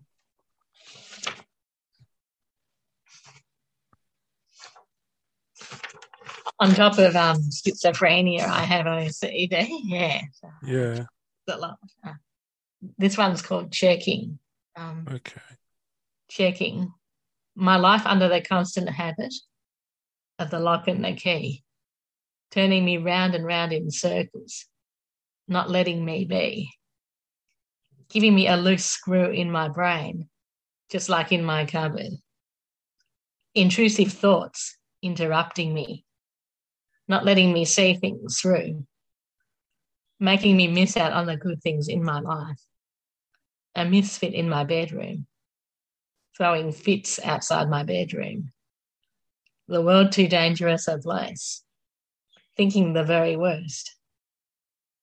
On 6.62 6.72
top 6.72 6.96
of 6.98 7.16
um, 7.16 7.38
schizophrenia, 7.50 8.42
I 8.42 8.62
have 8.62 8.86
OCD. 8.86 9.66
Yeah, 9.82 10.22
so 10.32 10.48
Yeah. 10.64 11.06
lot. 11.48 11.76
Uh, 12.06 12.12
This 12.96 13.18
one's 13.18 13.42
called 13.42 13.72
checking. 13.72 14.38
Um, 14.76 15.04
Okay. 15.10 15.40
checking 16.28 16.94
my 17.56 17.78
life 17.78 18.06
under 18.06 18.28
the 18.28 18.40
constant 18.40 18.88
habit 18.88 19.34
of 20.38 20.50
the 20.50 20.60
lock 20.60 20.86
and 20.86 21.04
the 21.04 21.14
key, 21.14 21.64
turning 22.52 22.84
me 22.84 22.96
round 22.96 23.34
and 23.34 23.44
round 23.44 23.72
in 23.72 23.90
circles, 23.90 24.66
not 25.48 25.68
letting 25.68 26.04
me 26.04 26.24
be, 26.26 26.70
giving 28.08 28.36
me 28.36 28.46
a 28.46 28.56
loose 28.56 28.84
screw 28.84 29.30
in 29.32 29.50
my 29.50 29.68
brain, 29.68 30.28
just 30.92 31.08
like 31.08 31.32
in 31.32 31.42
my 31.42 31.66
cupboard. 31.66 32.12
Intrusive 33.52 34.12
thoughts 34.12 34.78
interrupting 35.02 35.74
me, 35.74 36.06
not 37.12 37.26
letting 37.26 37.52
me 37.52 37.66
see 37.66 37.94
things 37.94 38.40
through, 38.40 38.86
making 40.18 40.56
me 40.56 40.66
miss 40.66 40.96
out 40.96 41.12
on 41.12 41.26
the 41.26 41.36
good 41.36 41.62
things 41.62 41.86
in 41.88 42.02
my 42.02 42.20
life. 42.20 42.58
A 43.74 43.84
misfit 43.84 44.32
in 44.32 44.48
my 44.48 44.64
bedroom 44.64 45.26
throwing 46.36 46.72
fits 46.72 47.20
outside 47.22 47.68
my 47.68 47.82
bedroom. 47.82 48.50
The 49.68 49.82
world 49.82 50.12
too 50.12 50.26
dangerous 50.26 50.88
a 50.88 50.96
place. 50.96 51.62
Thinking 52.56 52.94
the 52.94 53.04
very 53.04 53.36
worst. 53.36 53.94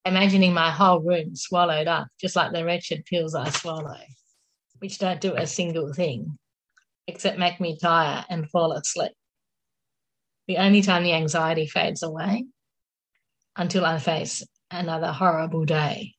Imagining 0.03 0.53
my 0.53 0.71
whole 0.71 1.01
room 1.01 1.35
swallowed 1.35 1.87
up, 1.87 2.07
just 2.19 2.35
like 2.35 2.51
the 2.51 2.65
wretched 2.65 3.05
pills 3.05 3.35
I 3.35 3.49
swallow, 3.49 4.01
which 4.79 4.97
don't 4.97 5.21
do 5.21 5.35
a 5.35 5.45
single 5.45 5.93
thing 5.93 6.39
except 7.07 7.37
make 7.37 7.59
me 7.59 7.77
tire 7.77 8.25
and 8.29 8.49
fall 8.49 8.71
asleep. 8.71 9.11
The 10.49 10.57
only 10.57 10.81
time 10.81 11.03
the 11.03 11.13
anxiety 11.13 11.67
fades 11.67 12.01
away 12.01 12.47
until 13.55 13.85
I 13.85 13.99
face 13.99 14.43
another 14.71 15.11
horrible 15.11 15.63
day 15.63 16.15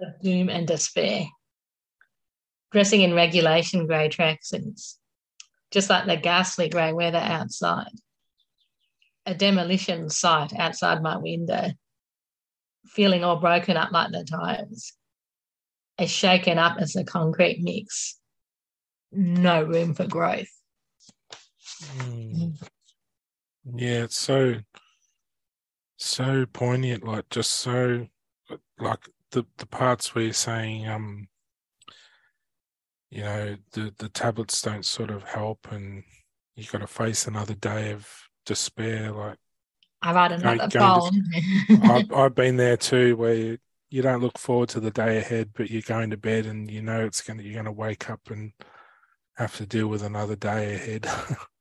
of 0.00 0.20
doom 0.20 0.48
and 0.48 0.66
despair 0.66 1.26
dressing 2.72 3.02
in 3.02 3.14
regulation 3.14 3.86
grey 3.86 4.08
tracksuits, 4.08 4.96
just 5.70 5.88
like 5.88 6.06
the 6.06 6.16
ghastly 6.16 6.68
grey 6.68 6.92
weather 6.92 7.18
outside. 7.18 7.92
A 9.24 9.34
demolition 9.34 10.08
site 10.08 10.52
outside 10.58 11.00
my 11.00 11.16
window, 11.16 11.68
feeling 12.86 13.22
all 13.22 13.36
broken 13.36 13.76
up 13.76 13.92
like 13.92 14.10
the 14.10 14.24
tyres, 14.24 14.94
as 15.96 16.10
shaken 16.10 16.58
up 16.58 16.78
as 16.80 16.94
the 16.94 17.04
concrete 17.04 17.60
mix. 17.60 18.18
No 19.12 19.62
room 19.62 19.94
for 19.94 20.08
growth. 20.08 20.50
Mm. 21.84 22.58
Yeah, 23.64 24.04
it's 24.04 24.18
so 24.18 24.56
so 25.96 26.46
poignant, 26.52 27.04
like 27.04 27.28
just 27.30 27.52
so 27.52 28.08
like 28.78 29.08
the 29.30 29.46
the 29.58 29.66
parts 29.66 30.14
where 30.14 30.24
you're 30.24 30.32
saying 30.32 30.86
um 30.88 31.28
you 33.10 33.22
know 33.22 33.56
the 33.72 33.92
the 33.98 34.08
tablets 34.08 34.62
don't 34.62 34.84
sort 34.84 35.10
of 35.10 35.22
help 35.24 35.70
and 35.70 36.02
you've 36.56 36.70
got 36.72 36.80
to 36.80 36.86
face 36.86 37.26
another 37.26 37.54
day 37.54 37.92
of 37.92 38.08
despair 38.46 39.12
like 39.12 39.38
i've 40.02 40.16
had 40.16 40.32
another 40.32 40.68
going. 40.68 41.22
I've, 41.84 42.12
I've 42.14 42.34
been 42.34 42.56
there 42.56 42.76
too 42.76 43.16
where 43.16 43.34
you, 43.34 43.58
you 43.90 44.02
don't 44.02 44.22
look 44.22 44.38
forward 44.38 44.70
to 44.70 44.80
the 44.80 44.90
day 44.90 45.18
ahead 45.18 45.50
but 45.54 45.70
you're 45.70 45.82
going 45.82 46.10
to 46.10 46.16
bed 46.16 46.46
and 46.46 46.70
you 46.70 46.82
know 46.82 47.04
it's 47.04 47.22
going 47.22 47.38
to 47.38 47.44
you're 47.44 47.54
going 47.54 47.66
to 47.66 47.72
wake 47.72 48.10
up 48.10 48.30
and 48.30 48.52
have 49.36 49.56
to 49.56 49.66
deal 49.66 49.88
with 49.88 50.02
another 50.02 50.36
day 50.36 50.74
ahead 50.74 51.06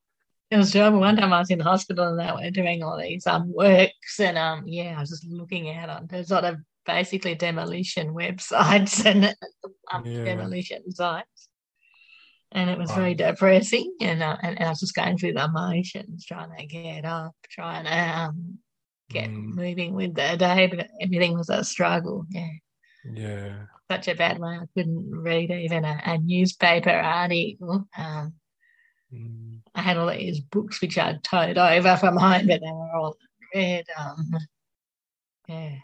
It 0.52 0.58
was 0.58 0.72
terrible. 0.72 1.00
One 1.00 1.16
time 1.16 1.34
I 1.34 1.40
was 1.40 1.50
in 1.50 1.62
hospital 1.62 2.10
and 2.10 2.20
they 2.20 2.32
were 2.32 2.52
doing 2.52 2.84
all 2.84 3.00
these 3.00 3.26
um 3.26 3.54
works 3.54 4.20
and 4.20 4.38
um 4.38 4.68
yeah, 4.68 4.96
I 4.98 5.00
was 5.00 5.10
just 5.10 5.26
looking 5.26 5.70
out 5.76 5.90
on 5.90 6.08
there's 6.08 6.28
sort 6.28 6.44
of 6.44 6.58
basically 6.86 7.36
demolition 7.36 8.14
websites 8.14 9.06
and 9.12 9.34
um, 9.92 10.04
Yeah. 10.06 10.24
demolition 10.26 10.92
sites. 10.92 11.50
And 12.52 12.70
it 12.70 12.78
was 12.78 12.90
Wow. 12.90 12.98
very 12.98 13.14
depressing 13.16 13.96
and, 14.02 14.22
uh, 14.22 14.38
and 14.44 14.58
and 14.60 14.68
I 14.68 14.72
was 14.72 14.82
just 14.82 14.94
going 14.96 15.18
through 15.18 15.34
the 15.34 15.46
emotions, 15.46 16.26
trying 16.26 16.56
to 16.58 16.66
get 16.66 17.06
up, 17.06 17.34
trying 17.50 17.86
to 17.86 17.92
um 17.94 18.60
get 19.10 19.30
Mm. 19.30 19.56
moving 19.56 19.94
with 19.94 20.16
the 20.16 20.36
day, 20.38 20.68
but 20.68 20.88
everything 21.02 21.34
was 21.38 21.50
a 21.50 21.64
struggle. 21.64 22.26
Yeah. 22.30 22.48
yeah 23.04 23.68
Such 23.92 24.08
a 24.08 24.16
bad 24.16 24.40
one. 24.40 24.60
I 24.62 24.66
couldn't 24.74 25.12
read 25.12 25.52
even 25.52 25.86
a, 25.86 26.02
a 26.06 26.18
newspaper 26.18 26.90
article. 26.90 27.88
Um. 27.98 28.34
I 29.76 29.82
had 29.82 29.98
all 29.98 30.10
these 30.10 30.40
books 30.40 30.82
which 30.82 30.98
I'd 30.98 31.24
towed 31.24 31.58
over 31.58 31.98
from 31.98 32.18
home, 32.18 32.48
but 32.48 32.62
they 32.62 32.72
were 32.72 32.96
all 32.96 33.18
read. 33.54 33.86
Um, 33.98 34.32
yeah, 35.48 35.76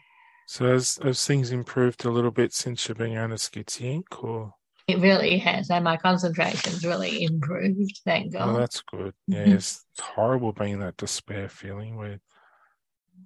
So 0.47 0.71
has, 0.71 0.99
has 1.03 1.25
things 1.25 1.51
improved 1.51 2.05
a 2.05 2.11
little 2.11 2.31
bit 2.31 2.53
since 2.53 2.87
you've 2.87 2.97
been 2.97 3.17
on 3.17 3.31
a 3.31 3.35
Schizy 3.35 3.97
Inc. 4.01 4.23
or 4.23 4.53
it 4.87 4.99
really 4.99 5.37
has. 5.39 5.69
And 5.69 5.83
my 5.83 5.97
concentration's 5.97 6.85
really 6.85 7.23
improved, 7.23 7.99
thank 8.05 8.33
oh, 8.35 8.39
God. 8.39 8.59
that's 8.59 8.81
good. 8.81 9.13
Yeah, 9.27 9.39
it's 9.39 9.83
horrible 9.99 10.53
being 10.53 10.79
that 10.79 10.97
despair 10.97 11.49
feeling 11.49 11.97
where 11.97 12.19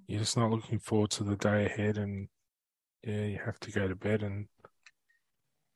you're 0.08 0.20
just 0.20 0.36
not 0.36 0.50
looking 0.50 0.78
forward 0.78 1.10
to 1.12 1.24
the 1.24 1.36
day 1.36 1.66
ahead 1.66 1.98
and 1.98 2.28
yeah, 3.04 3.24
you 3.24 3.38
have 3.44 3.58
to 3.60 3.70
go 3.70 3.88
to 3.88 3.96
bed 3.96 4.22
and 4.22 4.46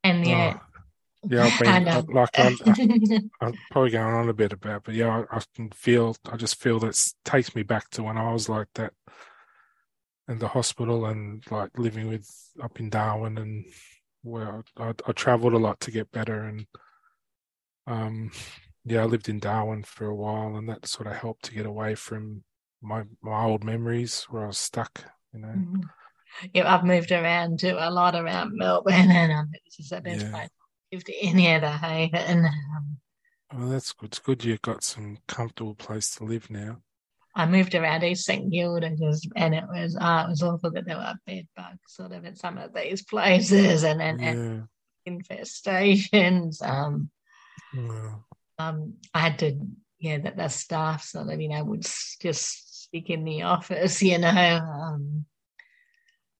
and 0.04 0.26
yeah, 0.26 0.58
oh, 0.60 0.75
yeah, 1.28 1.46
I've 1.46 1.58
I 1.66 1.78
been. 1.80 1.88
I- 1.88 2.02
like 2.08 2.38
I'm, 2.38 2.56
I'm 3.40 3.58
probably 3.70 3.90
going 3.90 4.14
on 4.14 4.28
a 4.28 4.34
bit 4.34 4.52
about, 4.52 4.84
but 4.84 4.94
yeah, 4.94 5.24
I, 5.30 5.38
I 5.38 5.42
can 5.54 5.70
feel. 5.70 6.16
I 6.30 6.36
just 6.36 6.60
feel 6.60 6.78
that 6.80 6.98
takes 7.24 7.54
me 7.54 7.62
back 7.62 7.90
to 7.90 8.02
when 8.02 8.18
I 8.18 8.32
was 8.32 8.48
like 8.48 8.68
that, 8.74 8.92
in 10.28 10.38
the 10.38 10.48
hospital 10.48 11.06
and 11.06 11.44
like 11.50 11.70
living 11.78 12.08
with 12.08 12.28
up 12.62 12.80
in 12.80 12.90
Darwin 12.90 13.38
and 13.38 13.64
where 14.22 14.62
I, 14.78 14.88
I, 14.88 14.94
I 15.06 15.12
travelled 15.12 15.52
a 15.54 15.58
lot 15.58 15.80
to 15.80 15.90
get 15.90 16.10
better 16.10 16.42
and 16.44 16.66
um 17.86 18.30
yeah, 18.84 19.02
I 19.02 19.04
lived 19.04 19.28
in 19.28 19.40
Darwin 19.40 19.82
for 19.82 20.06
a 20.06 20.14
while 20.14 20.56
and 20.56 20.68
that 20.68 20.86
sort 20.86 21.08
of 21.08 21.14
helped 21.14 21.44
to 21.46 21.54
get 21.54 21.66
away 21.66 21.94
from 21.96 22.44
my 22.80 23.02
my 23.22 23.42
old 23.44 23.64
memories 23.64 24.24
where 24.30 24.44
I 24.44 24.48
was 24.48 24.58
stuck. 24.58 25.04
You 25.32 25.40
know, 25.40 25.56
Mhm. 25.56 25.88
yeah, 26.54 26.74
I've 26.74 26.84
moved 26.84 27.12
around 27.12 27.60
to 27.60 27.72
a 27.72 27.90
lot 27.90 28.14
around 28.16 28.56
Melbourne, 28.56 28.94
and 29.12 29.32
um, 29.32 29.50
it's 29.66 29.76
just 29.78 29.90
the 29.90 30.00
best 30.02 30.20
Yeah. 30.22 30.30
place. 30.30 30.50
Lived 30.92 31.08
in 31.08 31.38
here, 31.38 31.60
the 31.60 31.70
Haven. 31.70 32.46
Um, 32.46 32.98
well 33.52 33.68
that's 33.68 33.92
good. 33.92 34.06
It's 34.08 34.18
good 34.18 34.44
you've 34.44 34.62
got 34.62 34.84
some 34.84 35.18
comfortable 35.26 35.74
place 35.74 36.14
to 36.16 36.24
live 36.24 36.50
now. 36.50 36.78
I 37.34 37.44
moved 37.44 37.74
around 37.74 38.02
East 38.02 38.24
St 38.24 38.50
Kilda, 38.50 38.96
just 38.96 39.28
and 39.36 39.54
it 39.54 39.64
was 39.68 39.96
uh, 40.00 40.24
it 40.26 40.30
was 40.30 40.42
awful 40.42 40.70
that 40.70 40.86
there 40.86 40.96
were 40.96 41.14
bed 41.26 41.46
bugs 41.54 41.78
sort 41.88 42.12
of 42.12 42.24
at 42.24 42.38
some 42.38 42.56
of 42.56 42.72
these 42.72 43.02
places, 43.02 43.84
and 43.84 44.00
and, 44.00 44.20
and 44.22 44.68
infestations. 45.06 46.62
Um, 46.62 47.10
um, 48.58 48.94
I 49.12 49.18
had 49.18 49.38
to, 49.40 49.58
yeah, 49.98 50.18
that 50.18 50.36
the 50.36 50.48
staff 50.48 51.04
sort 51.04 51.32
of, 51.32 51.40
you 51.40 51.48
know, 51.48 51.64
would 51.64 51.82
just 51.82 52.84
stick 52.84 53.10
in 53.10 53.24
the 53.24 53.42
office, 53.42 54.02
you 54.02 54.18
know. 54.18 54.28
Um, 54.28 55.26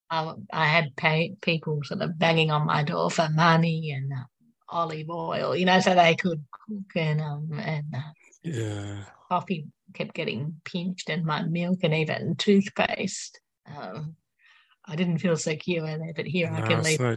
I, 0.08 0.32
I 0.52 0.66
had 0.66 0.96
pay, 0.96 1.34
people 1.40 1.80
sort 1.82 2.00
of 2.00 2.18
banging 2.18 2.50
on 2.50 2.66
my 2.66 2.84
door 2.84 3.10
for 3.10 3.28
money 3.28 3.90
and 3.90 4.12
uh, 4.12 4.24
olive 4.68 5.10
oil, 5.10 5.56
you 5.56 5.64
know, 5.64 5.80
so 5.80 5.94
they 5.94 6.14
could 6.14 6.44
cook 6.50 6.96
and 6.96 7.20
um 7.20 7.60
and 7.60 7.86
uh, 7.94 8.00
yeah. 8.42 9.04
coffee 9.28 9.66
kept 9.94 10.14
getting 10.14 10.60
pinched 10.64 11.10
in 11.10 11.24
my 11.24 11.42
milk 11.42 11.80
and 11.82 11.94
even 11.94 12.36
toothpaste. 12.36 13.40
Um, 13.66 14.16
I 14.84 14.96
didn't 14.96 15.18
feel 15.18 15.36
secure 15.36 15.86
there, 15.86 16.12
but 16.14 16.26
here 16.26 16.50
no, 16.50 16.58
I 16.58 16.60
can 16.62 16.82
leave. 16.82 17.00
No, 17.00 17.16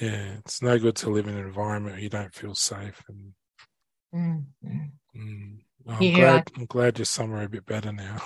yeah, 0.00 0.36
it's 0.38 0.62
no 0.62 0.78
good 0.78 0.96
to 0.96 1.10
live 1.10 1.26
in 1.26 1.34
an 1.34 1.46
environment 1.46 1.94
where 1.94 2.02
you 2.02 2.08
don't 2.08 2.34
feel 2.34 2.54
safe. 2.54 3.02
And 3.08 3.32
mm-hmm. 4.14 5.18
mm. 5.18 5.58
oh, 5.88 5.92
I'm, 5.92 6.12
glad, 6.12 6.50
I, 6.56 6.60
am 6.60 6.66
glad 6.66 6.98
you're 6.98 7.06
somewhere 7.06 7.44
a 7.44 7.48
bit 7.48 7.66
better 7.66 7.92
now. 7.92 8.20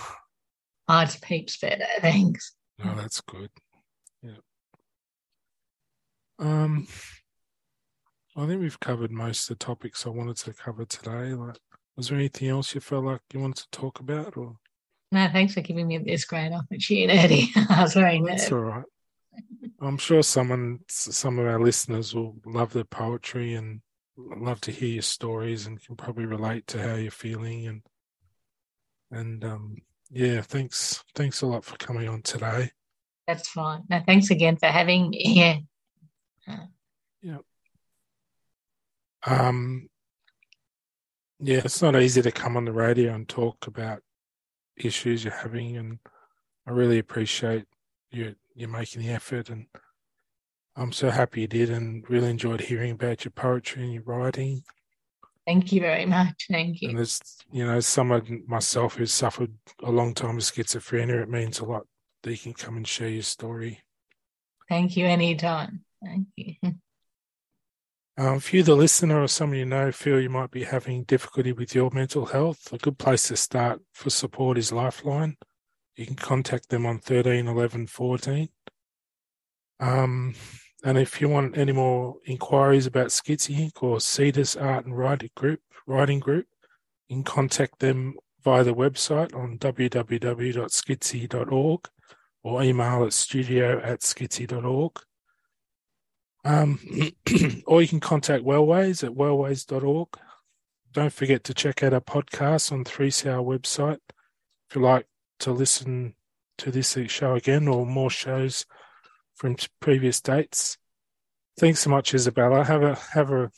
Oh, 0.89 1.01
it's 1.01 1.23
heaps 1.25 1.59
better. 1.59 1.85
Thanks. 2.01 2.55
No, 2.83 2.95
that's 2.95 3.21
good. 3.21 3.51
Yeah. 4.23 4.39
Um, 6.39 6.87
I 8.37 8.47
think 8.47 8.61
we've 8.61 8.81
covered 8.81 9.11
most 9.11 9.51
of 9.51 9.59
the 9.59 9.65
topics 9.65 10.07
I 10.07 10.11
wanted 10.11 10.37
to 10.37 10.53
cover 10.53 10.85
today. 10.85 11.33
Like, 11.33 11.57
was 11.97 12.09
there 12.09 12.19
anything 12.19 12.49
else 12.49 12.75
you 12.75 12.81
felt 12.83 13.05
like 13.05 13.23
you 13.33 13.41
wanted 13.41 13.65
to 13.65 13.71
talk 13.71 13.99
about, 14.01 14.37
or? 14.37 14.57
No, 15.11 15.29
thanks 15.33 15.55
for 15.55 15.63
giving 15.63 15.87
me 15.87 15.99
this 15.99 16.27
great 16.27 16.53
opportunity. 16.53 17.49
I 17.71 17.83
was 17.83 17.95
very 17.95 18.21
well, 18.21 18.37
That's 18.37 18.53
all 18.53 18.59
right. 18.59 18.85
I'm 19.81 19.99
sure 19.99 20.23
someone, 20.23 20.81
some 20.89 21.39
of 21.39 21.47
our 21.47 21.61
listeners 21.61 22.15
will 22.15 22.37
love 22.45 22.73
the 22.73 22.85
poetry 22.85 23.55
and 23.55 23.81
love 24.17 24.61
to 24.63 24.71
hear 24.71 24.89
your 24.89 25.03
stories 25.03 25.67
and 25.67 25.83
can 25.83 25.97
probably 25.97 26.27
relate 26.27 26.67
to 26.69 26.83
how 26.83 26.95
you're 26.95 27.11
feeling 27.11 27.67
and 27.67 27.83
and 29.11 29.45
um 29.45 29.77
yeah, 30.11 30.41
thanks 30.41 31.05
thanks 31.15 31.43
a 31.43 31.47
lot 31.47 31.65
for 31.65 31.77
coming 31.77 32.09
on 32.09 32.23
today. 32.23 32.71
That's 33.27 33.49
fine. 33.49 33.83
No, 33.91 34.01
thanks 34.07 34.31
again 34.31 34.57
for 34.57 34.67
having 34.67 35.11
me. 35.11 35.25
Yeah. 36.49 36.67
Yeah. 37.23 37.39
Um 39.27 39.89
yeah, 41.39 41.63
it's 41.65 41.83
not 41.83 42.01
easy 42.01 42.23
to 42.23 42.33
come 42.33 42.57
on 42.57 42.65
the 42.65 42.73
radio 42.73 43.15
and 43.15 43.29
talk 43.29 43.67
about 43.67 44.01
issues 44.77 45.25
you're 45.25 45.35
having 45.35 45.77
and 45.77 45.99
I 46.67 46.71
really 46.71 46.99
appreciate 46.99 47.65
you 48.11 48.35
you 48.55 48.69
making 48.69 49.03
the 49.03 49.11
effort 49.11 49.51
and 49.51 49.67
I'm 50.77 50.93
so 50.93 51.11
happy 51.11 51.43
you 51.43 51.47
did 51.47 51.71
and 51.71 52.09
really 52.09 52.29
enjoyed 52.29 52.61
hearing 52.61 52.93
about 52.93 53.25
your 53.25 53.33
poetry 53.33 53.83
and 53.83 53.95
your 53.95 54.03
writing. 54.03 54.63
Thank 55.47 55.73
you 55.73 55.81
very 55.81 56.05
much. 56.05 56.47
Thank 56.51 56.83
you. 56.83 56.91
And 56.91 56.99
there's, 56.99 57.21
you 57.51 57.65
know, 57.65 57.81
someone 57.81 58.43
myself 58.47 58.97
who's 58.97 59.13
suffered 59.13 59.55
a 59.83 59.91
long 59.91 60.13
time 60.13 60.37
with 60.37 60.45
schizophrenia, 60.45 61.23
it 61.23 61.31
means 61.31 61.61
a 61.61 61.65
lot 61.65 61.87
that 62.25 62.33
you 62.33 62.37
can 62.37 62.53
come 62.53 62.77
and 62.77 62.87
share 62.87 63.09
your 63.09 63.23
story. 63.23 63.81
Thank 64.69 64.97
you 64.97 65.07
anytime. 65.07 65.85
Thank 66.05 66.27
you. 66.37 66.55
Um, 68.19 68.37
if 68.37 68.55
you, 68.55 68.63
the 68.63 68.75
listener, 68.75 69.23
or 69.23 69.29
someone 69.29 69.59
you 69.59 69.67
know, 69.67 69.93
feel 69.93 70.19
you 70.19 70.31
might 70.31 70.51
be 70.51 70.65
having 70.65 71.05
difficulty 71.05 71.53
with 71.53 71.75
your 71.75 71.91
mental 71.93 72.25
health, 72.25 72.73
a 72.73 72.79
good 72.79 72.97
place 72.97 73.29
to 73.29 73.37
start 73.37 73.83
for 73.93 74.09
support 74.09 74.57
is 74.57 74.73
Lifeline. 74.73 75.37
You 75.97 76.07
can 76.07 76.17
contact 76.17 76.71
them 76.71 76.87
on 76.87 76.99
13 76.99 77.47
11 77.47 77.89
14. 77.89 78.49
Um, 79.81 80.35
and 80.83 80.97
if 80.97 81.21
you 81.21 81.29
want 81.29 81.59
any 81.59 81.73
more 81.73 82.17
inquiries 82.25 82.87
about 82.87 83.09
Schizy 83.09 83.59
Inc. 83.59 83.83
or 83.83 84.01
Cetus 84.01 84.57
Art 84.57 84.87
and 84.87 84.97
Writing 84.97 85.29
Group, 85.37 85.61
Writing 85.87 86.21
Group, 86.21 86.47
you 87.09 87.17
can 87.17 87.25
contact 87.25 87.81
them 87.81 88.15
via 88.43 88.65
the 88.65 88.75
website 88.75 89.35
on 89.35 89.59
www.skitsy.org 89.59 91.89
or 92.45 92.63
email 92.63 93.05
at 93.05 93.13
studio 93.13 93.79
at 93.83 94.01
skitsy.org. 94.01 95.03
Um, 96.47 96.79
or 97.67 97.83
you 97.83 97.89
can 97.89 97.99
contact 97.99 98.45
Wellways 98.45 99.03
at 99.03 99.15
wellways.org. 99.15 100.09
Don't 100.93 101.13
forget 101.13 101.43
to 101.45 101.55
check 101.55 101.83
out 101.83 101.93
our 101.93 102.01
podcast 102.01 102.71
on 102.71 102.85
3CR 102.85 103.45
website. 103.45 103.99
If 104.71 104.77
you 104.77 104.83
like 104.83 105.07
to 105.41 105.51
listen 105.51 106.15
to 106.59 106.71
this 106.71 106.97
show 107.09 107.35
again 107.35 107.67
or 107.67 107.85
more 107.85 108.11
shows 108.11 108.65
from 109.35 109.57
previous 109.81 110.21
dates. 110.21 110.79
Thanks 111.59 111.81
so 111.81 111.91
much, 111.91 112.15
Isabella. 112.15 112.65
Have 112.65 112.83
a 112.83 112.95
have 113.13 113.33
a 113.33 113.51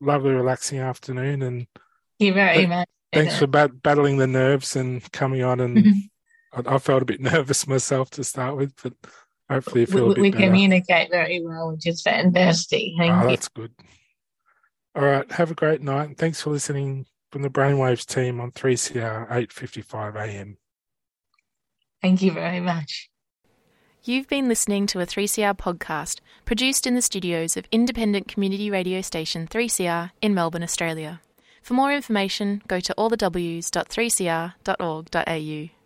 lovely, 0.00 0.30
relaxing 0.30 0.78
afternoon, 0.78 1.42
and 1.42 1.66
you 2.18 2.32
very 2.32 2.66
much. 2.66 2.88
Thanks 3.12 3.38
for 3.38 3.46
bat- 3.46 3.82
battling 3.82 4.18
the 4.18 4.26
nerves 4.26 4.76
and 4.76 5.10
coming 5.12 5.42
on. 5.42 5.60
And 5.60 6.10
I, 6.52 6.74
I, 6.74 6.78
felt 6.78 7.02
a 7.02 7.06
bit 7.06 7.20
nervous 7.32 7.66
myself 7.66 8.10
to 8.10 8.24
start 8.24 8.56
with, 8.56 8.74
but 8.82 8.92
hopefully, 9.50 9.82
you 9.82 9.86
feel 9.86 10.14
we, 10.14 10.22
we 10.22 10.30
communicate 10.30 11.10
very 11.10 11.44
well, 11.44 11.72
which 11.72 11.86
is 11.86 12.02
fantastic. 12.02 12.92
Oh, 12.94 12.98
Thank 12.98 13.14
oh, 13.14 13.22
you. 13.22 13.28
That's 13.30 13.48
good. 13.48 13.72
All 14.94 15.04
right. 15.04 15.30
Have 15.32 15.50
a 15.50 15.54
great 15.54 15.82
night, 15.82 16.08
and 16.08 16.18
thanks 16.18 16.42
for 16.42 16.50
listening 16.50 17.06
from 17.30 17.42
the 17.42 17.50
Brainwaves 17.50 18.06
team 18.06 18.40
on 18.40 18.52
3CR 18.52 19.28
8:55 19.28 20.16
a.m. 20.16 20.56
Thank 22.00 22.22
you 22.22 22.32
very 22.32 22.60
much. 22.60 23.10
You've 24.04 24.28
been 24.28 24.48
listening 24.48 24.86
to 24.88 25.00
a 25.00 25.06
3CR 25.06 25.56
podcast 25.56 26.20
produced 26.44 26.86
in 26.86 26.94
the 26.94 27.02
studios 27.02 27.56
of 27.56 27.64
independent 27.70 28.28
community 28.28 28.70
radio 28.70 29.00
station 29.02 29.46
3CR 29.46 30.10
in 30.22 30.34
Melbourne, 30.34 30.62
Australia. 30.62 31.20
For 31.62 31.74
more 31.74 31.92
information, 31.92 32.62
go 32.66 32.80
to 32.80 32.94
allthews.3cr.org.au. 32.96 35.77